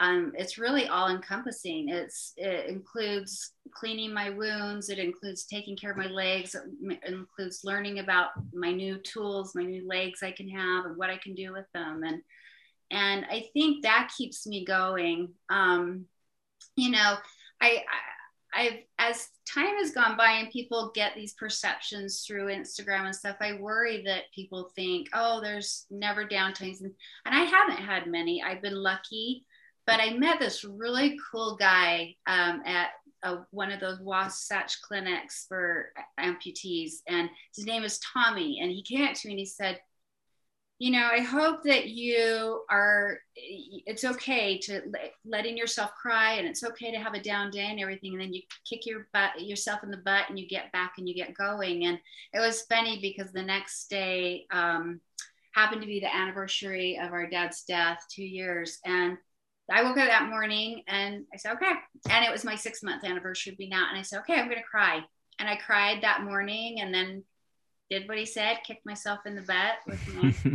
[0.00, 1.90] um, it's really all encompassing.
[1.90, 4.88] It's, it includes cleaning my wounds.
[4.88, 6.54] It includes taking care of my legs.
[6.54, 11.10] It includes learning about my new tools, my new legs I can have and what
[11.10, 12.02] I can do with them.
[12.02, 12.22] And,
[12.92, 15.34] and I think that keeps me going.
[15.50, 16.06] Um,
[16.76, 17.16] you know,
[17.60, 18.13] I, I
[18.54, 23.36] I've as time has gone by and people get these perceptions through Instagram and stuff,
[23.40, 26.80] I worry that people think, oh, there's never downtimes.
[26.80, 26.92] And,
[27.26, 28.42] and I haven't had many.
[28.42, 29.44] I've been lucky,
[29.86, 32.90] but I met this really cool guy um, at
[33.50, 35.90] one of those Wasatch clinics for
[36.20, 36.96] amputees.
[37.08, 38.60] And his name is Tommy.
[38.60, 39.80] And he came up to me and he said,
[40.78, 44.82] you know, I hope that you are, it's okay to
[45.24, 48.12] letting yourself cry and it's okay to have a down day and everything.
[48.12, 51.08] And then you kick your butt, yourself in the butt and you get back and
[51.08, 51.86] you get going.
[51.86, 51.98] And
[52.32, 55.00] it was funny because the next day um,
[55.54, 58.80] happened to be the anniversary of our dad's death, two years.
[58.84, 59.16] And
[59.70, 61.72] I woke up that morning and I said, okay.
[62.10, 63.90] And it was my six month anniversary being out.
[63.90, 65.00] And I said, okay, I'm going to cry.
[65.38, 67.22] And I cried that morning and then
[67.90, 70.14] did what he said, kicked myself in the butt with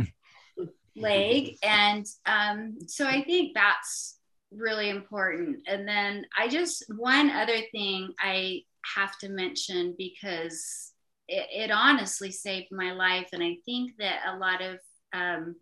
[0.58, 0.66] my
[0.96, 1.56] leg.
[1.62, 4.18] And um, so I think that's
[4.50, 5.60] really important.
[5.66, 8.62] And then I just, one other thing I
[8.96, 10.92] have to mention because
[11.28, 13.28] it, it honestly saved my life.
[13.32, 14.78] And I think that a lot of
[15.12, 15.56] um,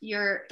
[0.00, 0.46] your,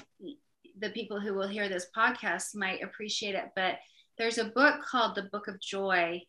[0.79, 3.79] the people who will hear this podcast might appreciate it, but
[4.19, 6.23] there's a book called The Book of Joy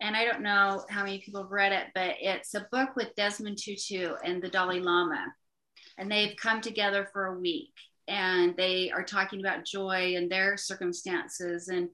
[0.00, 3.14] and I don't know how many people have read it, but it's a book with
[3.16, 5.26] Desmond Tutu and the Dalai Lama.
[5.98, 7.72] And they've come together for a week
[8.08, 11.68] and they are talking about joy and their circumstances.
[11.68, 11.88] And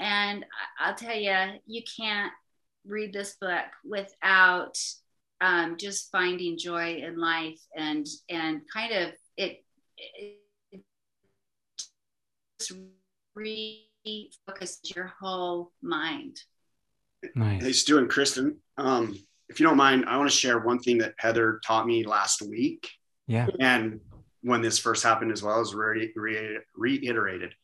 [0.00, 0.44] and
[0.78, 1.34] I'll tell you,
[1.66, 2.32] you can't
[2.84, 4.76] read this book without
[5.40, 9.64] um, just finding joy in life and and kind of it,
[9.96, 10.82] it,
[12.58, 12.72] just
[13.36, 16.36] refocuses your whole mind.
[17.34, 17.62] Nice.
[17.62, 20.98] Hey, Stu and Kristen, um, if you don't mind, I want to share one thing
[20.98, 22.88] that Heather taught me last week.
[23.26, 23.48] Yeah.
[23.60, 24.00] And
[24.42, 27.54] when this first happened as well as re- re- reiterated.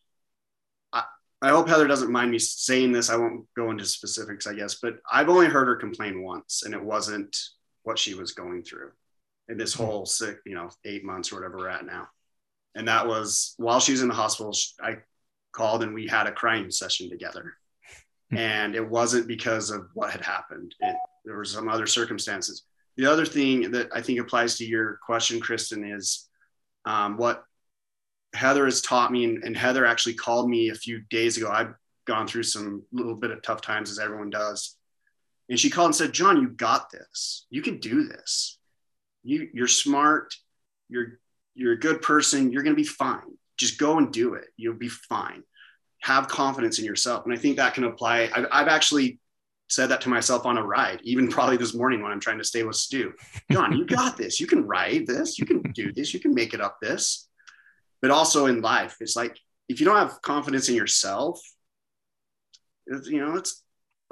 [0.92, 1.04] I,
[1.40, 3.10] I hope Heather doesn't mind me saying this.
[3.10, 6.74] I won't go into specifics, I guess, but I've only heard her complain once, and
[6.74, 7.36] it wasn't
[7.84, 8.90] what she was going through
[9.48, 9.84] in this hmm.
[9.84, 12.08] whole six, you know, eight months or whatever we're at now.
[12.74, 14.96] And that was while she was in the hospital, I
[15.52, 17.54] called and we had a crying session together
[18.38, 20.74] and it wasn't because of what had happened.
[20.80, 22.64] It, there were some other circumstances.
[22.96, 26.28] The other thing that I think applies to your question, Kristen, is
[26.84, 27.44] um, what
[28.34, 31.48] Heather has taught me, and, and, Heather actually called me a few days ago.
[31.50, 34.76] I've gone through some little bit of tough times, as everyone does,
[35.48, 37.46] and she called and said, "John, you got this.
[37.50, 38.58] You can do this.
[39.22, 40.34] You, you're smart.
[40.88, 41.20] You're
[41.54, 42.50] you're a good person.
[42.52, 43.38] You're going to be fine.
[43.56, 44.46] Just go and do it.
[44.56, 45.44] You'll be fine."
[46.04, 47.24] Have confidence in yourself.
[47.24, 48.30] And I think that can apply.
[48.34, 49.18] I've, I've actually
[49.70, 52.44] said that to myself on a ride, even probably this morning when I'm trying to
[52.44, 53.14] stay with Stu.
[53.50, 54.38] John, you got this.
[54.38, 55.38] You can ride this.
[55.38, 56.12] You can do this.
[56.12, 57.26] You can make it up this.
[58.02, 59.38] But also in life, it's like
[59.70, 61.40] if you don't have confidence in yourself,
[62.86, 63.62] you know, it's,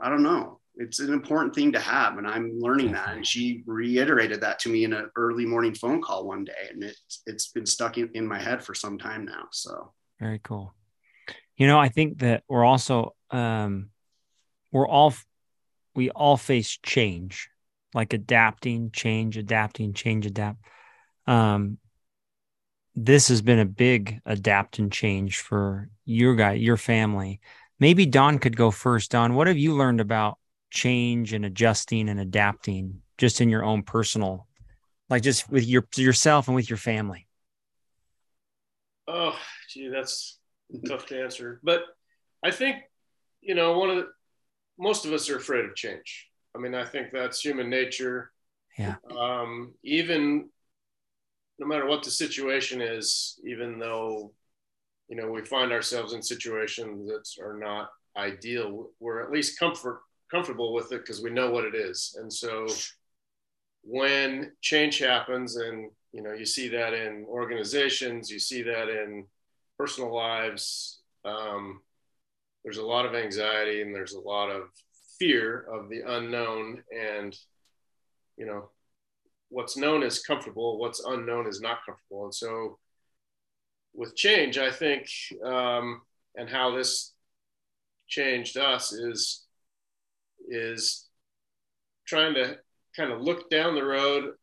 [0.00, 0.60] I don't know.
[0.76, 2.16] It's an important thing to have.
[2.16, 3.14] And I'm learning that.
[3.14, 6.70] And she reiterated that to me in an early morning phone call one day.
[6.70, 9.48] And it's, it's been stuck in, in my head for some time now.
[9.50, 10.72] So very cool.
[11.56, 13.90] You know, I think that we're also um,
[14.70, 15.14] we're all
[15.94, 17.48] we all face change,
[17.94, 20.58] like adapting, change, adapting, change, adapt.
[21.26, 21.78] Um,
[22.94, 27.40] this has been a big adapt and change for your guy, your family.
[27.78, 29.10] Maybe Don could go first.
[29.10, 30.38] Don, what have you learned about
[30.70, 34.46] change and adjusting and adapting just in your own personal,
[35.08, 37.26] like just with your yourself and with your family?
[39.08, 39.36] Oh,
[39.68, 40.38] gee, that's
[40.86, 41.60] tough to answer.
[41.62, 41.82] But
[42.42, 42.76] I think,
[43.40, 44.08] you know, one of the
[44.78, 46.28] most of us are afraid of change.
[46.54, 48.32] I mean, I think that's human nature.
[48.78, 48.96] Yeah.
[49.16, 50.48] Um, even
[51.58, 54.32] no matter what the situation is, even though,
[55.08, 60.00] you know, we find ourselves in situations that are not ideal, we're at least comfort
[60.30, 62.16] comfortable with it because we know what it is.
[62.18, 62.66] And so
[63.82, 69.26] when change happens and you know you see that in organizations you see that in
[69.78, 71.80] personal lives, um,
[72.64, 74.68] there's a lot of anxiety and there's a lot of
[75.18, 76.82] fear of the unknown.
[76.96, 77.36] And,
[78.36, 78.70] you know,
[79.48, 82.24] what's known is comfortable, what's unknown is not comfortable.
[82.24, 82.78] And so,
[83.94, 85.06] with change, I think,
[85.44, 86.00] um,
[86.34, 87.12] and how this
[88.08, 89.44] changed us is
[90.48, 91.08] is
[92.06, 92.56] trying to
[92.96, 94.34] kind of look down the road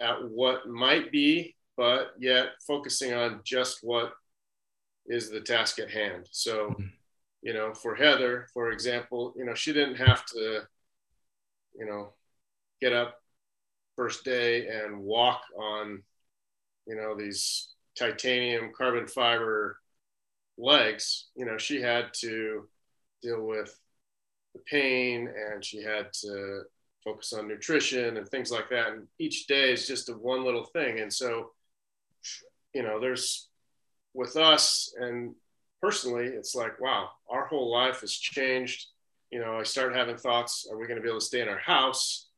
[0.00, 4.12] at what might be, but yet focusing on just what
[5.10, 6.28] is the task at hand.
[6.30, 6.86] So, mm-hmm.
[7.42, 10.62] you know, for Heather, for example, you know, she didn't have to,
[11.78, 12.12] you know,
[12.80, 13.16] get up
[13.96, 16.02] first day and walk on,
[16.86, 19.78] you know, these titanium carbon fiber
[20.56, 21.26] legs.
[21.34, 22.68] You know, she had to
[23.20, 23.76] deal with
[24.54, 26.62] the pain and she had to
[27.04, 28.92] focus on nutrition and things like that.
[28.92, 31.00] And each day is just a one little thing.
[31.00, 31.50] And so,
[32.74, 33.49] you know, there's
[34.14, 35.34] with us and
[35.80, 38.86] personally, it's like, wow, our whole life has changed.
[39.30, 41.48] You know, I started having thoughts, are we going to be able to stay in
[41.48, 42.28] our house?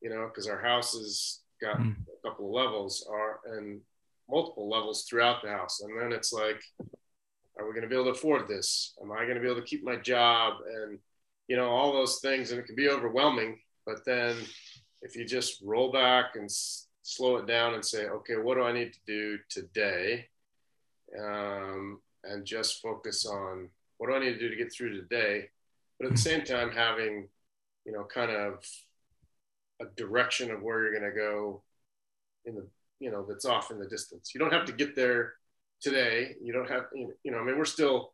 [0.00, 1.94] You know, because our house has got mm.
[1.94, 3.80] a couple of levels are and
[4.28, 5.80] multiple levels throughout the house.
[5.80, 6.60] And then it's like,
[7.58, 8.94] are we going to be able to afford this?
[9.02, 10.54] Am I going to be able to keep my job?
[10.72, 10.98] And,
[11.48, 12.50] you know, all those things.
[12.50, 13.58] And it can be overwhelming.
[13.86, 14.36] But then
[15.02, 18.62] if you just roll back and s- slow it down and say, okay, what do
[18.62, 20.26] I need to do today?
[21.16, 25.48] Um, and just focus on what do I need to do to get through today?
[25.98, 27.28] But at the same time, having,
[27.84, 28.64] you know, kind of
[29.80, 31.62] a direction of where you're going to go
[32.44, 32.66] in the,
[33.00, 34.32] you know, that's off in the distance.
[34.34, 35.34] You don't have to get there
[35.80, 36.34] today.
[36.42, 38.12] You don't have, you know, I mean, we're still,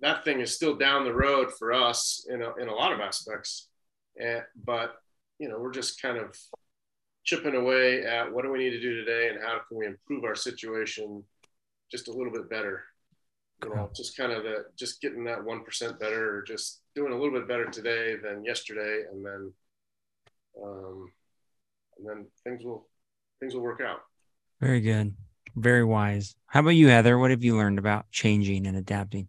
[0.00, 3.00] that thing is still down the road for us in a, in a lot of
[3.00, 3.68] aspects.
[4.20, 4.96] And, but,
[5.38, 6.36] you know, we're just kind of
[7.24, 10.24] chipping away at what do we need to do today and how can we improve
[10.24, 11.24] our situation
[11.90, 12.84] just a little bit better.
[13.62, 17.16] You know, just kind of the, just getting that 1% better or just doing a
[17.16, 19.04] little bit better today than yesterday.
[19.10, 19.52] And then,
[20.62, 21.10] um,
[21.98, 22.86] and then things will,
[23.40, 24.00] things will work out.
[24.60, 25.14] Very good.
[25.54, 26.34] Very wise.
[26.46, 27.18] How about you, Heather?
[27.18, 29.28] What have you learned about changing and adapting?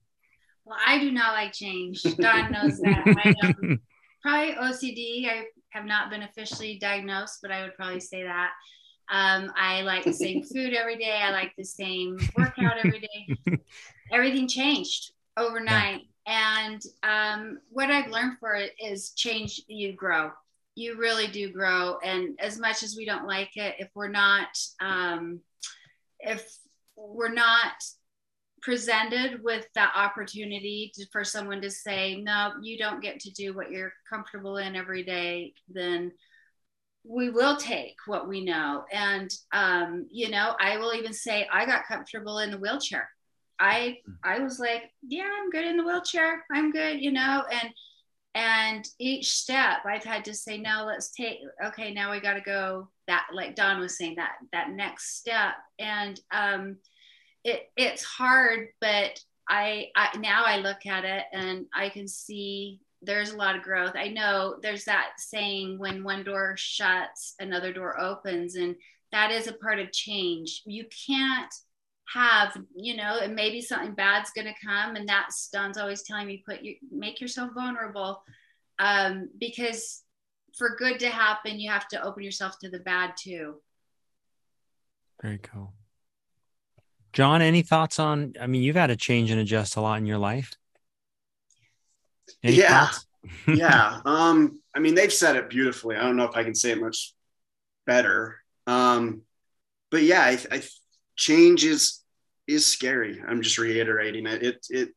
[0.65, 2.03] Well, I do not like change.
[2.17, 3.15] Don knows that.
[3.23, 3.81] I am
[4.21, 5.29] probably OCD.
[5.29, 8.49] I have not been officially diagnosed, but I would probably say that.
[9.09, 11.19] Um, I like the same food every day.
[11.21, 13.57] I like the same workout every day.
[14.11, 16.01] Everything changed overnight.
[16.25, 16.67] Yeah.
[16.67, 20.31] And um, what I've learned for it is change, you grow.
[20.75, 21.97] You really do grow.
[22.03, 24.47] And as much as we don't like it, if we're not,
[24.81, 25.39] um,
[26.19, 26.57] if
[26.95, 27.73] we're not
[28.61, 33.53] presented with that opportunity to, for someone to say, no, you don't get to do
[33.53, 36.11] what you're comfortable in every day, then
[37.07, 38.83] we will take what we know.
[38.91, 43.09] And, um, you know, I will even say, I got comfortable in the wheelchair.
[43.59, 46.43] I, I was like, yeah, I'm good in the wheelchair.
[46.51, 47.69] I'm good, you know, and,
[48.35, 52.41] and each step I've had to say, no, let's take, okay, now we got to
[52.41, 55.53] go that, like Don was saying that, that next step.
[55.79, 56.77] And, um,
[57.43, 62.81] it, it's hard, but I, I now I look at it and I can see
[63.07, 63.93] there's a lot of growth.
[63.95, 68.75] I know there's that saying when one door shuts, another door opens, and
[69.11, 70.61] that is a part of change.
[70.65, 71.53] You can't
[72.13, 76.27] have, you know, and maybe something bad's going to come, and that's Don's always telling
[76.27, 78.21] me, put you make yourself vulnerable,
[78.77, 80.03] um, because
[80.57, 83.55] for good to happen, you have to open yourself to the bad too.
[85.21, 85.73] Very cool.
[87.13, 88.33] John, any thoughts on?
[88.39, 90.53] I mean, you've had to change and adjust a lot in your life.
[92.43, 92.89] Any yeah,
[93.47, 94.01] yeah.
[94.05, 95.95] Um, I mean, they've said it beautifully.
[95.95, 97.13] I don't know if I can say it much
[97.85, 98.37] better.
[98.65, 99.21] Um,
[99.91, 100.63] but yeah, I, I
[101.15, 102.03] change is
[102.47, 103.21] is scary.
[103.25, 104.43] I'm just reiterating it.
[104.43, 104.89] It it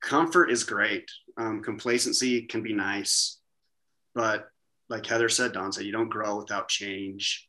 [0.00, 1.10] comfort is great.
[1.36, 3.38] Um, complacency can be nice,
[4.14, 4.48] but
[4.88, 7.46] like Heather said, Don said, you don't grow without change.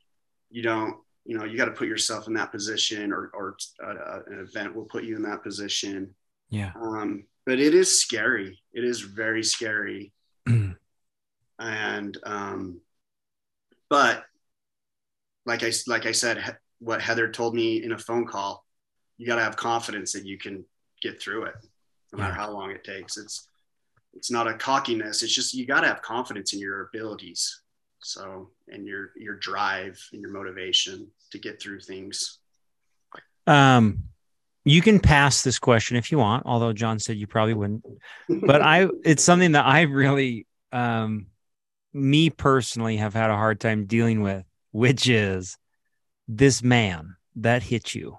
[0.50, 4.20] You don't you know you got to put yourself in that position or, or uh,
[4.28, 6.14] an event will put you in that position
[6.50, 8.60] yeah um, but it is scary.
[8.74, 10.12] It is very scary.
[11.60, 12.82] And um,
[13.90, 14.24] but
[15.46, 18.66] like i like i said what heather told me in a phone call
[19.18, 20.66] you got to have confidence that you can
[21.02, 21.56] get through it
[22.14, 23.18] no matter how long it takes.
[23.18, 23.50] It's
[24.14, 25.24] it's not a cockiness.
[25.24, 27.62] It's just you got to have confidence in your abilities.
[28.00, 32.40] So and your your drive and your motivation to get through things.
[33.48, 34.04] Um
[34.66, 37.84] you can pass this question if you want although john said you probably wouldn't.
[38.30, 41.28] But i it's something that i really um
[41.94, 45.58] me personally have had a hard time dealing with which is
[46.28, 48.18] this man that hit you.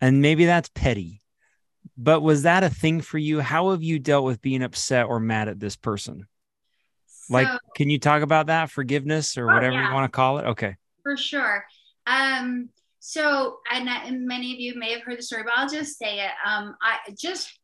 [0.00, 1.22] And maybe that's petty
[1.96, 3.40] but was that a thing for you?
[3.40, 6.26] How have you dealt with being upset or mad at this person?
[7.30, 8.70] Like can you talk about that?
[8.70, 9.88] Forgiveness or oh, whatever yeah.
[9.88, 10.44] you want to call it?
[10.46, 10.76] Okay.
[11.02, 11.64] For sure.
[12.06, 12.68] Um
[13.06, 16.20] so and, and, many of you may have heard the story but i'll just say
[16.20, 17.58] it um i just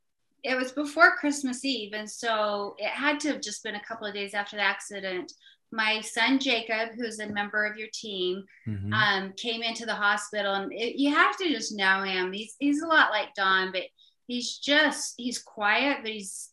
[0.44, 4.06] it was before christmas eve and so it had to have just been a couple
[4.06, 5.32] of days after the accident
[5.72, 8.92] my son jacob who's a member of your team mm-hmm.
[8.92, 12.82] um, came into the hospital and it, you have to just know him he's, he's
[12.82, 13.84] a lot like don but
[14.26, 16.50] he's just he's quiet but he's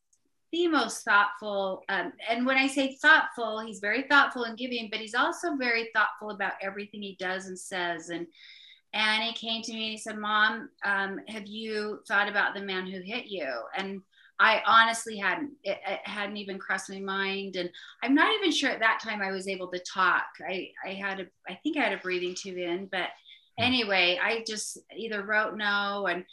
[0.53, 1.83] the most thoughtful.
[1.89, 5.89] Um, and when I say thoughtful, he's very thoughtful and giving, but he's also very
[5.93, 8.07] thoughtful about everything he does and says.
[8.07, 8.27] And
[8.93, 12.61] and he came to me and he said, "Mom, um, have you thought about the
[12.61, 14.01] man who hit you?" And
[14.39, 15.53] I honestly hadn't.
[15.63, 17.69] It, it, hadn't even crossed my mind, and
[18.03, 20.25] I'm not even sure at that time I was able to talk.
[20.47, 23.09] I I had a I think I had a breathing tube in, but
[23.57, 23.63] hmm.
[23.63, 26.25] anyway, I just either wrote no, and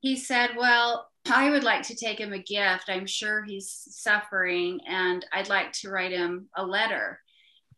[0.00, 1.08] he said, well.
[1.30, 2.84] I would like to take him a gift.
[2.88, 7.20] I'm sure he's suffering, and I'd like to write him a letter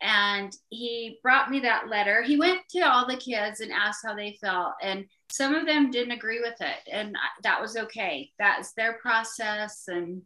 [0.00, 2.22] and he brought me that letter.
[2.22, 5.90] He went to all the kids and asked how they felt, and some of them
[5.90, 8.30] didn't agree with it, and that was okay.
[8.38, 10.22] That's their process and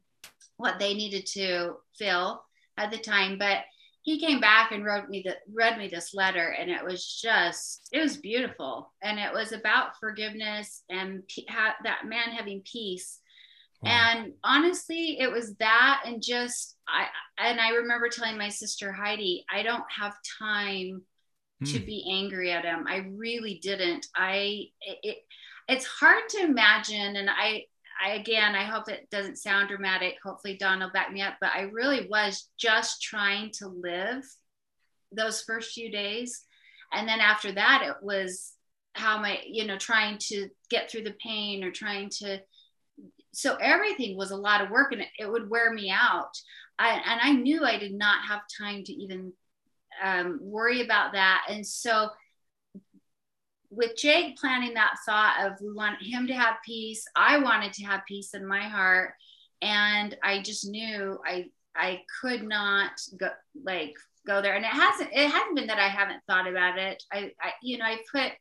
[0.57, 2.45] what they needed to feel
[2.77, 3.39] at the time.
[3.39, 3.59] But
[4.03, 7.89] he came back and wrote me that read me this letter, and it was just
[7.93, 11.23] it was beautiful, and it was about forgiveness and
[11.83, 13.21] that man having peace
[13.85, 17.07] and honestly, it was that and just I
[17.39, 21.03] and I remember telling my sister Heidi, I don't have time
[21.65, 21.85] to hmm.
[21.85, 22.85] be angry at him.
[22.87, 24.07] I really didn't.
[24.17, 25.19] I it,
[25.69, 27.65] it's hard to imagine and I
[28.03, 30.17] I again, I hope it doesn't sound dramatic.
[30.23, 34.25] Hopefully Don will back me up, but I really was just trying to live
[35.13, 36.43] those first few days.
[36.93, 38.53] And then after that it was
[38.95, 42.41] how am I, you know, trying to get through the pain or trying to
[43.33, 46.31] so everything was a lot of work and it, it would wear me out
[46.79, 49.33] I, and i knew i did not have time to even
[50.03, 51.47] um, worry about that.
[51.49, 52.09] And so
[53.71, 57.85] with jake planning that thought of we want him to have peace i wanted to
[57.85, 59.15] have peace in my heart.
[59.63, 61.47] And i just knew i
[61.77, 63.29] i could not go
[63.63, 63.95] like
[64.27, 64.55] go there.
[64.55, 67.03] And it hasn't it hasn't been that i haven't thought about it.
[67.13, 68.33] I, I you know i put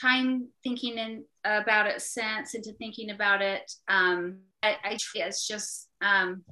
[0.00, 3.70] time thinking in, about it since into thinking about it.
[3.88, 6.44] Um, I, I it's just um,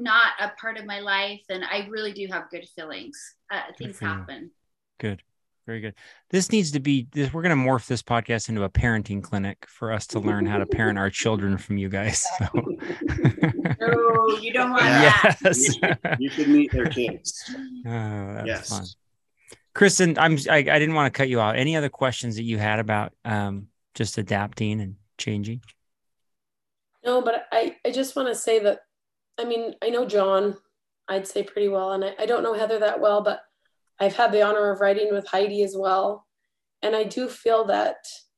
[0.00, 3.18] not a part of my life, and I really do have good feelings.
[3.50, 4.50] Uh, things happen.
[4.98, 5.22] Good.
[5.66, 5.94] Very good.
[6.30, 7.06] This needs to be.
[7.12, 10.46] This, we're going to morph this podcast into a parenting clinic for us to learn
[10.46, 12.26] how to parent our children from you guys.
[12.38, 12.46] So.
[12.54, 15.40] no, you don't want yes.
[15.42, 16.16] that.
[16.18, 17.54] You should meet their kids.
[17.86, 18.68] Oh, yes.
[18.68, 18.84] Fun.
[19.74, 22.58] Kristen, I'm I, I didn't want to cut you out Any other questions that you
[22.58, 25.62] had about um, just adapting and changing?
[27.04, 28.80] No, but I, I just want to say that
[29.40, 30.56] I mean, I know John,
[31.08, 33.40] I'd say pretty well, and I, I don't know Heather that well, but
[33.98, 36.26] I've had the honor of writing with Heidi as well.
[36.82, 37.96] And I do feel that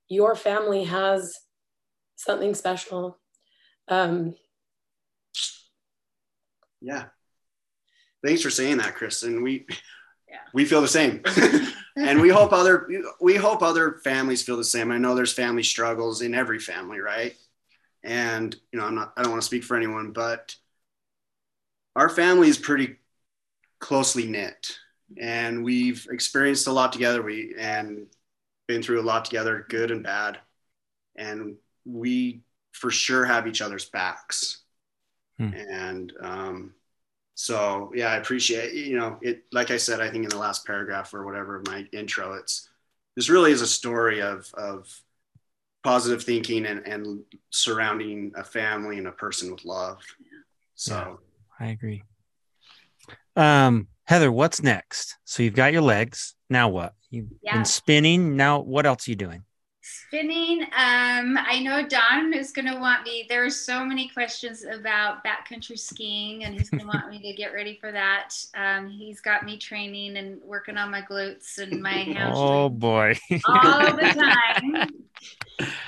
[0.09, 1.35] your family has
[2.17, 3.19] something special.
[3.89, 4.35] Um,
[6.81, 7.07] yeah.
[8.25, 9.43] Thanks for saying that, Kristen.
[9.43, 9.67] We
[10.55, 11.23] we feel the same
[11.97, 12.89] and we hope other
[13.21, 17.01] we hope other families feel the same i know there's family struggles in every family
[17.01, 17.37] right
[18.03, 20.55] and you know i'm not i don't want to speak for anyone but
[21.97, 22.97] our family is pretty
[23.79, 24.79] closely knit
[25.21, 27.23] and we've experienced a lot together.
[27.23, 28.07] We and
[28.67, 30.39] been through a lot together good and bad.
[31.17, 34.59] And we for sure have each other's backs.
[35.39, 35.55] Hmm.
[35.55, 36.75] and um,
[37.35, 40.67] so yeah i appreciate you know it like i said i think in the last
[40.67, 42.69] paragraph or whatever of my intro it's
[43.17, 45.03] this really is a story of of
[45.83, 47.21] positive thinking and, and
[47.51, 50.01] surrounding a family and a person with love.
[50.75, 51.17] So yeah,
[51.63, 52.03] i agree
[53.37, 57.55] um heather what's next so you've got your legs now what you've yeah.
[57.55, 59.43] been spinning now what else are you doing
[59.83, 60.63] spinning.
[60.63, 63.27] Um, I know Don is going to want me.
[63.29, 67.33] There are so many questions about backcountry skiing, and he's going to want me to
[67.35, 68.35] get ready for that.
[68.55, 72.37] Um, he's got me training and working on my glutes and my hamstrings.
[72.37, 73.19] Oh boy!
[73.47, 74.03] all the
[74.63, 74.89] time.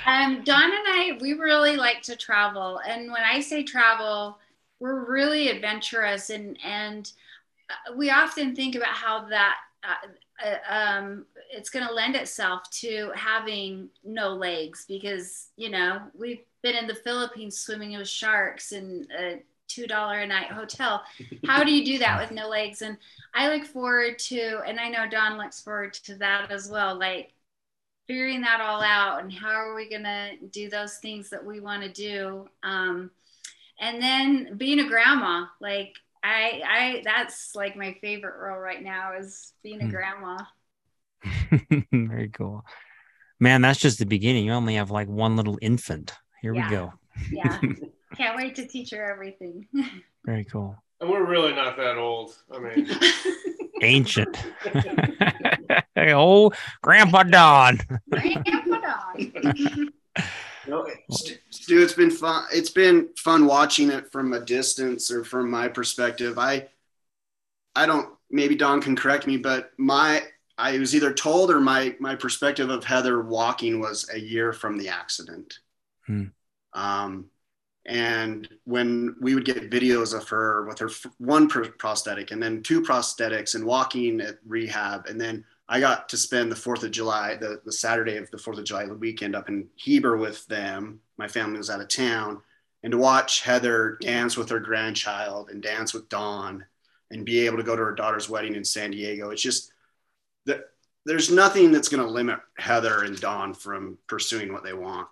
[0.06, 4.38] Um, Don and I, we really like to travel, and when I say travel,
[4.84, 7.10] we're really adventurous, and and
[7.70, 9.56] uh, we often think about how that.
[9.82, 10.08] Uh,
[10.44, 16.42] uh, um, it's going to lend itself to having no legs because you know we've
[16.62, 21.02] been in the Philippines swimming with sharks in a two dollar a night hotel.
[21.46, 22.82] How do you do that with no legs?
[22.82, 22.98] And
[23.32, 26.98] I look forward to, and I know Don looks forward to that as well.
[26.98, 27.32] Like
[28.06, 31.60] figuring that all out and how are we going to do those things that we
[31.60, 32.46] want to do.
[32.62, 33.10] Um,
[33.80, 39.12] and then being a grandma, like I, I, that's like my favorite role right now
[39.18, 39.90] is being a hmm.
[39.90, 40.38] grandma.
[41.92, 42.64] Very cool.
[43.40, 44.44] Man, that's just the beginning.
[44.44, 46.14] You only have like one little infant.
[46.40, 46.68] Here yeah.
[46.68, 46.92] we go.
[47.30, 47.60] yeah.
[48.16, 49.66] Can't wait to teach her everything.
[50.24, 50.76] Very cool.
[51.00, 52.34] And we're really not that old.
[52.50, 52.88] I mean,
[53.82, 54.36] ancient.
[55.94, 57.80] hey, oh, Grandpa Don.
[58.10, 58.78] Grandpa
[59.12, 59.92] Don.
[60.66, 62.46] No, Stu, it's been fun.
[62.52, 66.38] It's been fun watching it from a distance or from my perspective.
[66.38, 66.68] I,
[67.74, 68.08] I don't.
[68.30, 70.22] Maybe Don can correct me, but my
[70.56, 74.78] I was either told or my my perspective of Heather walking was a year from
[74.78, 75.58] the accident.
[76.06, 76.24] Hmm.
[76.72, 77.30] Um,
[77.86, 82.80] And when we would get videos of her with her one prosthetic and then two
[82.80, 87.36] prosthetics and walking at rehab, and then I got to spend the Fourth of July,
[87.36, 91.00] the, the Saturday of the Fourth of July, weekend up in Heber with them.
[91.16, 92.42] My family was out of town,
[92.82, 96.64] and to watch Heather dance with her grandchild and dance with Don,
[97.10, 99.72] and be able to go to her daughter's wedding in San Diego, it's just
[100.46, 100.70] that
[101.06, 105.08] there's nothing that's going to limit Heather and Don from pursuing what they want.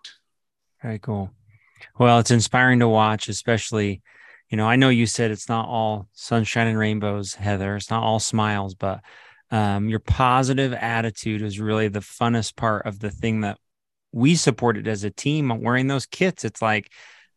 [0.82, 1.30] Very cool.
[1.98, 4.02] Well, it's inspiring to watch, especially,
[4.48, 7.76] you know, I know you said it's not all sunshine and rainbows, Heather.
[7.76, 9.00] It's not all smiles, but
[9.52, 13.58] um, your positive attitude is really the funnest part of the thing that
[14.10, 16.44] we supported as a team wearing those kits.
[16.44, 16.90] It's like,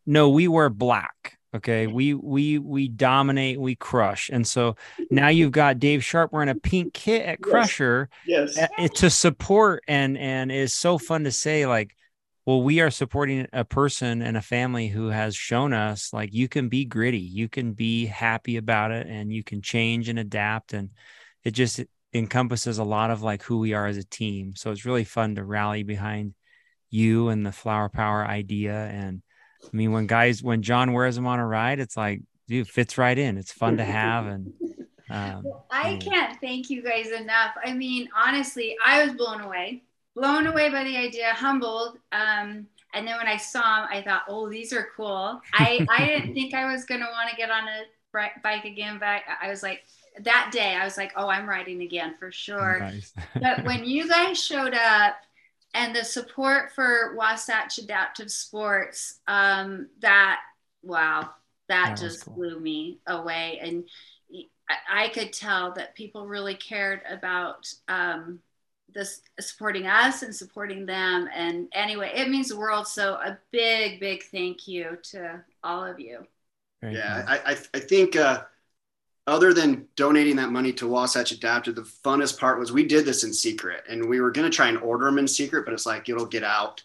[0.06, 1.38] no, we wear black.
[1.54, 1.88] Okay.
[1.88, 4.30] We we we dominate, we crush.
[4.30, 4.76] And so
[5.10, 8.58] now you've got Dave Sharp wearing a pink kit at Crusher yes.
[8.58, 8.92] yes.
[8.96, 11.96] to support and and is so fun to say like
[12.46, 16.50] well we are supporting a person and a family who has shown us like you
[16.50, 20.74] can be gritty you can be happy about it and you can change and adapt
[20.74, 20.90] and
[21.46, 21.80] it just
[22.16, 25.36] encompasses a lot of like who we are as a team so it's really fun
[25.36, 26.34] to rally behind
[26.90, 29.22] you and the flower power idea and
[29.64, 32.98] i mean when guys when john wears them on a ride it's like dude fits
[32.98, 34.54] right in it's fun to have and
[35.10, 39.84] um, well, i can't thank you guys enough i mean honestly i was blown away
[40.16, 42.00] blown away by the idea, humbled.
[42.12, 45.42] Um, and then when I saw them, I thought, oh, these are cool.
[45.54, 48.98] I, I didn't think I was going to want to get on a bike again,
[48.98, 49.84] but I was like,
[50.22, 52.80] that day, I was like, oh, I'm riding again for sure.
[52.80, 53.14] Nice.
[53.42, 55.16] but when you guys showed up
[55.74, 60.40] and the support for Wasatch Adaptive Sports, um, that,
[60.84, 61.30] wow,
[61.68, 62.36] that, that just cool.
[62.36, 63.60] blew me away.
[63.62, 63.84] And
[64.70, 68.40] I, I could tell that people really cared about um,
[68.94, 71.30] this supporting us and supporting them.
[71.34, 72.88] And anyway, it means the world.
[72.88, 76.26] So a big, big thank you to all of you.
[76.82, 78.44] Very yeah, I, I, I, think uh,
[79.28, 83.24] other than donating that money to Wasatch Adapted, the funnest part was we did this
[83.24, 85.86] in secret and we were going to try and order them in secret, but it's
[85.86, 86.84] like, it'll get out.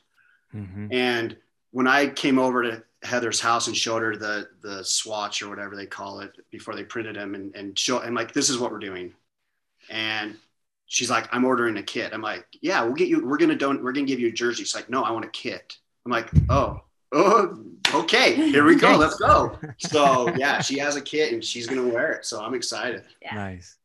[0.55, 0.89] Mm-hmm.
[0.91, 1.37] And
[1.71, 5.77] when I came over to Heather's house and showed her the, the swatch or whatever
[5.77, 8.73] they call it before they printed them and, and show, and like, this is what
[8.73, 9.13] we're doing.
[9.91, 10.37] And
[10.87, 12.13] she's like, I'm ordering a kit.
[12.13, 14.29] I'm like, yeah, we'll get you, we're going to don't, we're going to give you
[14.29, 14.65] a jersey.
[14.65, 15.77] She's like, no, I want a kit.
[16.07, 16.81] I'm like, oh,
[17.13, 18.97] oh, okay, here we go.
[18.99, 19.59] Let's go.
[19.79, 22.25] So yeah, she has a kit and she's going to wear it.
[22.25, 23.03] So I'm excited.
[23.23, 23.35] Yeah.
[23.35, 23.77] Nice.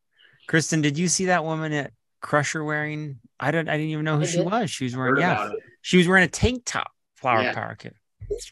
[0.47, 4.17] Kristen, did you see that woman at Crusher wearing, I don't, I didn't even know
[4.17, 4.69] who she was.
[4.69, 5.49] She was wearing, yeah,
[5.81, 7.53] she was wearing a tank top flower yeah.
[7.53, 7.95] power kit.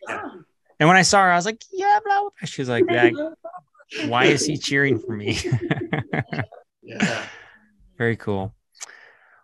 [0.08, 0.30] Yeah.
[0.80, 2.30] And when I saw her, I was like, yeah, blah, blah.
[2.46, 2.86] She was like,
[4.08, 5.38] why is he cheering for me?
[6.82, 7.26] yeah.
[7.98, 8.54] Very cool.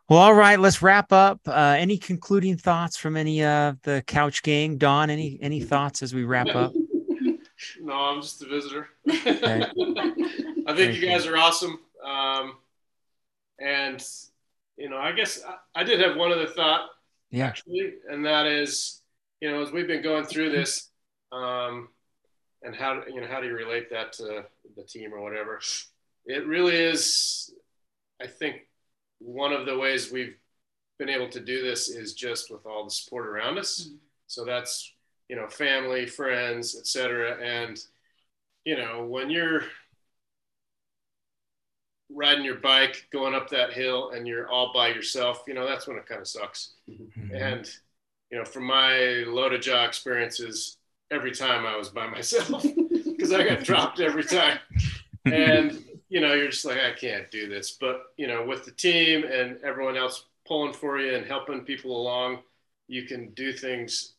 [0.10, 1.40] Well, all right, let's wrap up.
[1.48, 4.80] Uh, any concluding thoughts from any of uh, the couch gang?
[4.80, 6.74] Don, any any thoughts as we wrap up?
[7.82, 8.88] No, I'm just a visitor.
[9.06, 9.66] Okay.
[10.68, 11.78] I think you guys are awesome.
[12.06, 12.56] Um,
[13.60, 14.02] and
[14.78, 16.90] you know, I guess I, I, did have one other thought.
[17.32, 17.48] Yeah.
[17.48, 19.02] Actually, and that is,
[19.42, 20.90] you know, as we've been going through this,
[21.34, 21.90] um,
[22.64, 24.46] and how you know how do you relate that to
[24.78, 25.60] the team or whatever?
[26.26, 27.54] It really is
[28.22, 28.69] I think
[29.20, 30.36] one of the ways we've
[30.98, 33.86] been able to do this is just with all the support around us.
[33.88, 33.96] Mm-hmm.
[34.28, 34.94] So that's
[35.28, 37.38] you know family, friends, etc.
[37.42, 37.80] And
[38.66, 39.64] you know when you're
[42.12, 45.88] riding your bike going up that hill and you're all by yourself, you know that's
[45.88, 46.74] when it kind of sucks.
[46.90, 47.36] Mm-hmm.
[47.36, 47.70] And
[48.32, 50.78] you know from my LoToJa experiences,
[51.12, 52.64] every time I was by myself
[53.06, 54.60] because I got dropped every time.
[55.26, 57.72] And you know, you're just like, I can't do this.
[57.72, 61.96] But, you know, with the team and everyone else pulling for you and helping people
[61.96, 62.40] along,
[62.88, 64.14] you can do things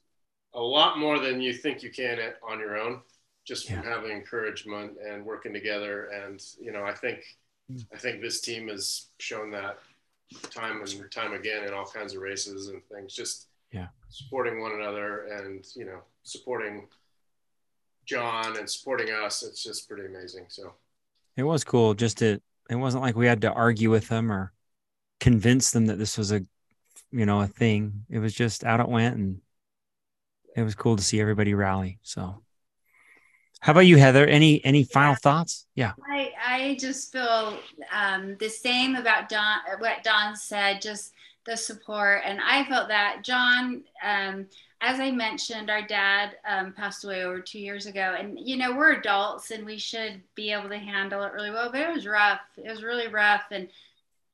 [0.55, 2.19] a lot more than you think you can
[2.49, 3.01] on your own,
[3.45, 6.07] just from having encouragement and working together.
[6.07, 7.25] And, you know, I think,
[7.71, 7.79] hmm.
[7.93, 9.79] I think this team has shown that
[10.51, 14.73] time and time again in all kinds of races and things, just yeah, supporting one
[14.73, 16.87] another and, you know, supporting
[18.07, 19.43] John and supporting us.
[19.43, 20.47] It's just pretty amazing.
[20.49, 20.75] So,
[21.41, 22.39] it was cool just to
[22.69, 24.53] it wasn't like we had to argue with them or
[25.19, 26.45] convince them that this was a
[27.11, 28.05] you know a thing.
[28.11, 29.41] It was just out it went and
[30.55, 31.99] it was cool to see everybody rally.
[32.03, 32.43] So
[33.61, 34.27] how about you, Heather?
[34.27, 35.67] Any any final thoughts?
[35.75, 35.93] Yeah.
[36.11, 37.59] I, I just feel
[37.93, 41.13] um, the same about Don what Don said, just
[41.51, 42.23] the support.
[42.25, 44.47] And I felt that John um,
[44.83, 48.75] as I mentioned, our dad um, passed away over two years ago, and you know
[48.75, 51.71] we're adults and we should be able to handle it really well.
[51.71, 52.41] But it was rough.
[52.57, 53.69] It was really rough, and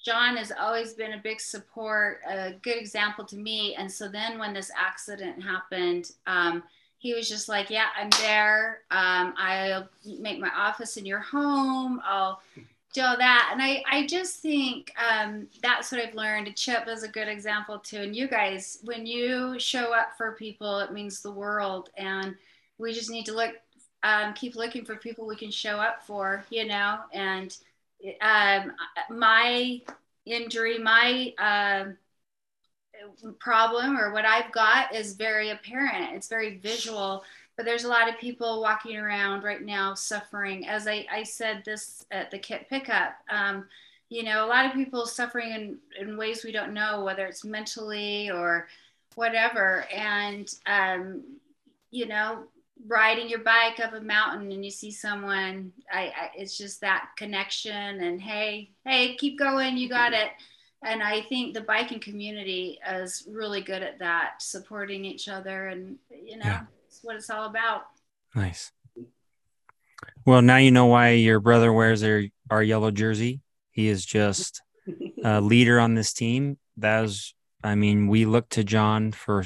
[0.04, 3.74] John has always been a big support, a good example to me.
[3.74, 6.62] And so then when this accident happened, um,
[6.98, 8.82] he was just like, "Yeah, I'm there.
[8.92, 9.88] Um, I'll
[10.20, 12.00] make my office in your home.
[12.04, 12.40] I'll
[13.02, 16.54] that." And I, I just think um, that's what I've learned.
[16.56, 17.98] Chip is a good example too.
[17.98, 21.90] And you guys, when you show up for people, it means the world.
[21.96, 22.34] And
[22.78, 23.54] we just need to look,
[24.02, 26.98] um, keep looking for people we can show up for, you know.
[27.12, 27.56] And
[28.20, 28.72] um,
[29.10, 29.80] my
[30.24, 31.96] injury, my um,
[33.38, 36.14] problem or what I've got is very apparent.
[36.14, 37.24] It's very visual.
[37.56, 40.66] But there's a lot of people walking around right now suffering.
[40.66, 43.66] As I, I said this at the kit pickup, um,
[44.08, 47.44] you know, a lot of people suffering in, in ways we don't know, whether it's
[47.44, 48.68] mentally or
[49.14, 49.86] whatever.
[49.92, 51.22] And, um,
[51.90, 52.44] you know,
[52.86, 57.08] riding your bike up a mountain and you see someone, I, I, it's just that
[57.16, 60.28] connection and hey, hey, keep going, you got it
[60.82, 65.98] and I think the biking community is really good at that, supporting each other, and
[66.10, 66.60] you know, yeah.
[67.06, 67.82] It's what it's all about.
[68.34, 68.72] Nice.
[70.24, 73.40] Well, now you know why your brother wears our, our yellow jersey.
[73.70, 74.60] He is just
[75.24, 76.58] a leader on this team.
[76.78, 79.44] That is, I mean, we look to John for,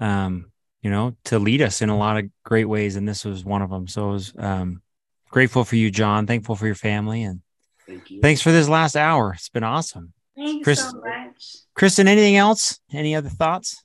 [0.00, 0.50] um,
[0.82, 3.62] you know, to lead us in a lot of great ways, and this was one
[3.62, 3.86] of them.
[3.86, 4.82] So I was um,
[5.30, 6.26] grateful for you, John.
[6.26, 7.40] Thankful for your family, and
[7.86, 8.20] Thank you.
[8.20, 9.32] thanks for this last hour.
[9.34, 10.12] It's been awesome.
[10.36, 11.56] Thanks Chris, so much.
[11.74, 12.80] Kristen, anything else?
[12.92, 13.80] Any other thoughts?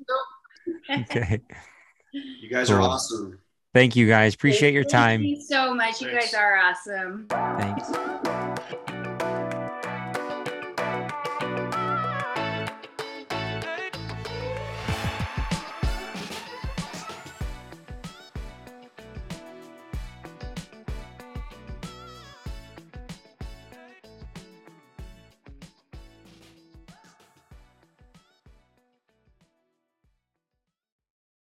[0.89, 0.95] No.
[1.01, 1.39] okay.
[2.11, 2.77] You guys cool.
[2.77, 3.39] are awesome.
[3.73, 4.33] Thank you guys.
[4.33, 5.21] Appreciate your time.
[5.21, 6.01] Thank you so much.
[6.01, 7.27] You guys are awesome.
[7.29, 8.48] Thanks.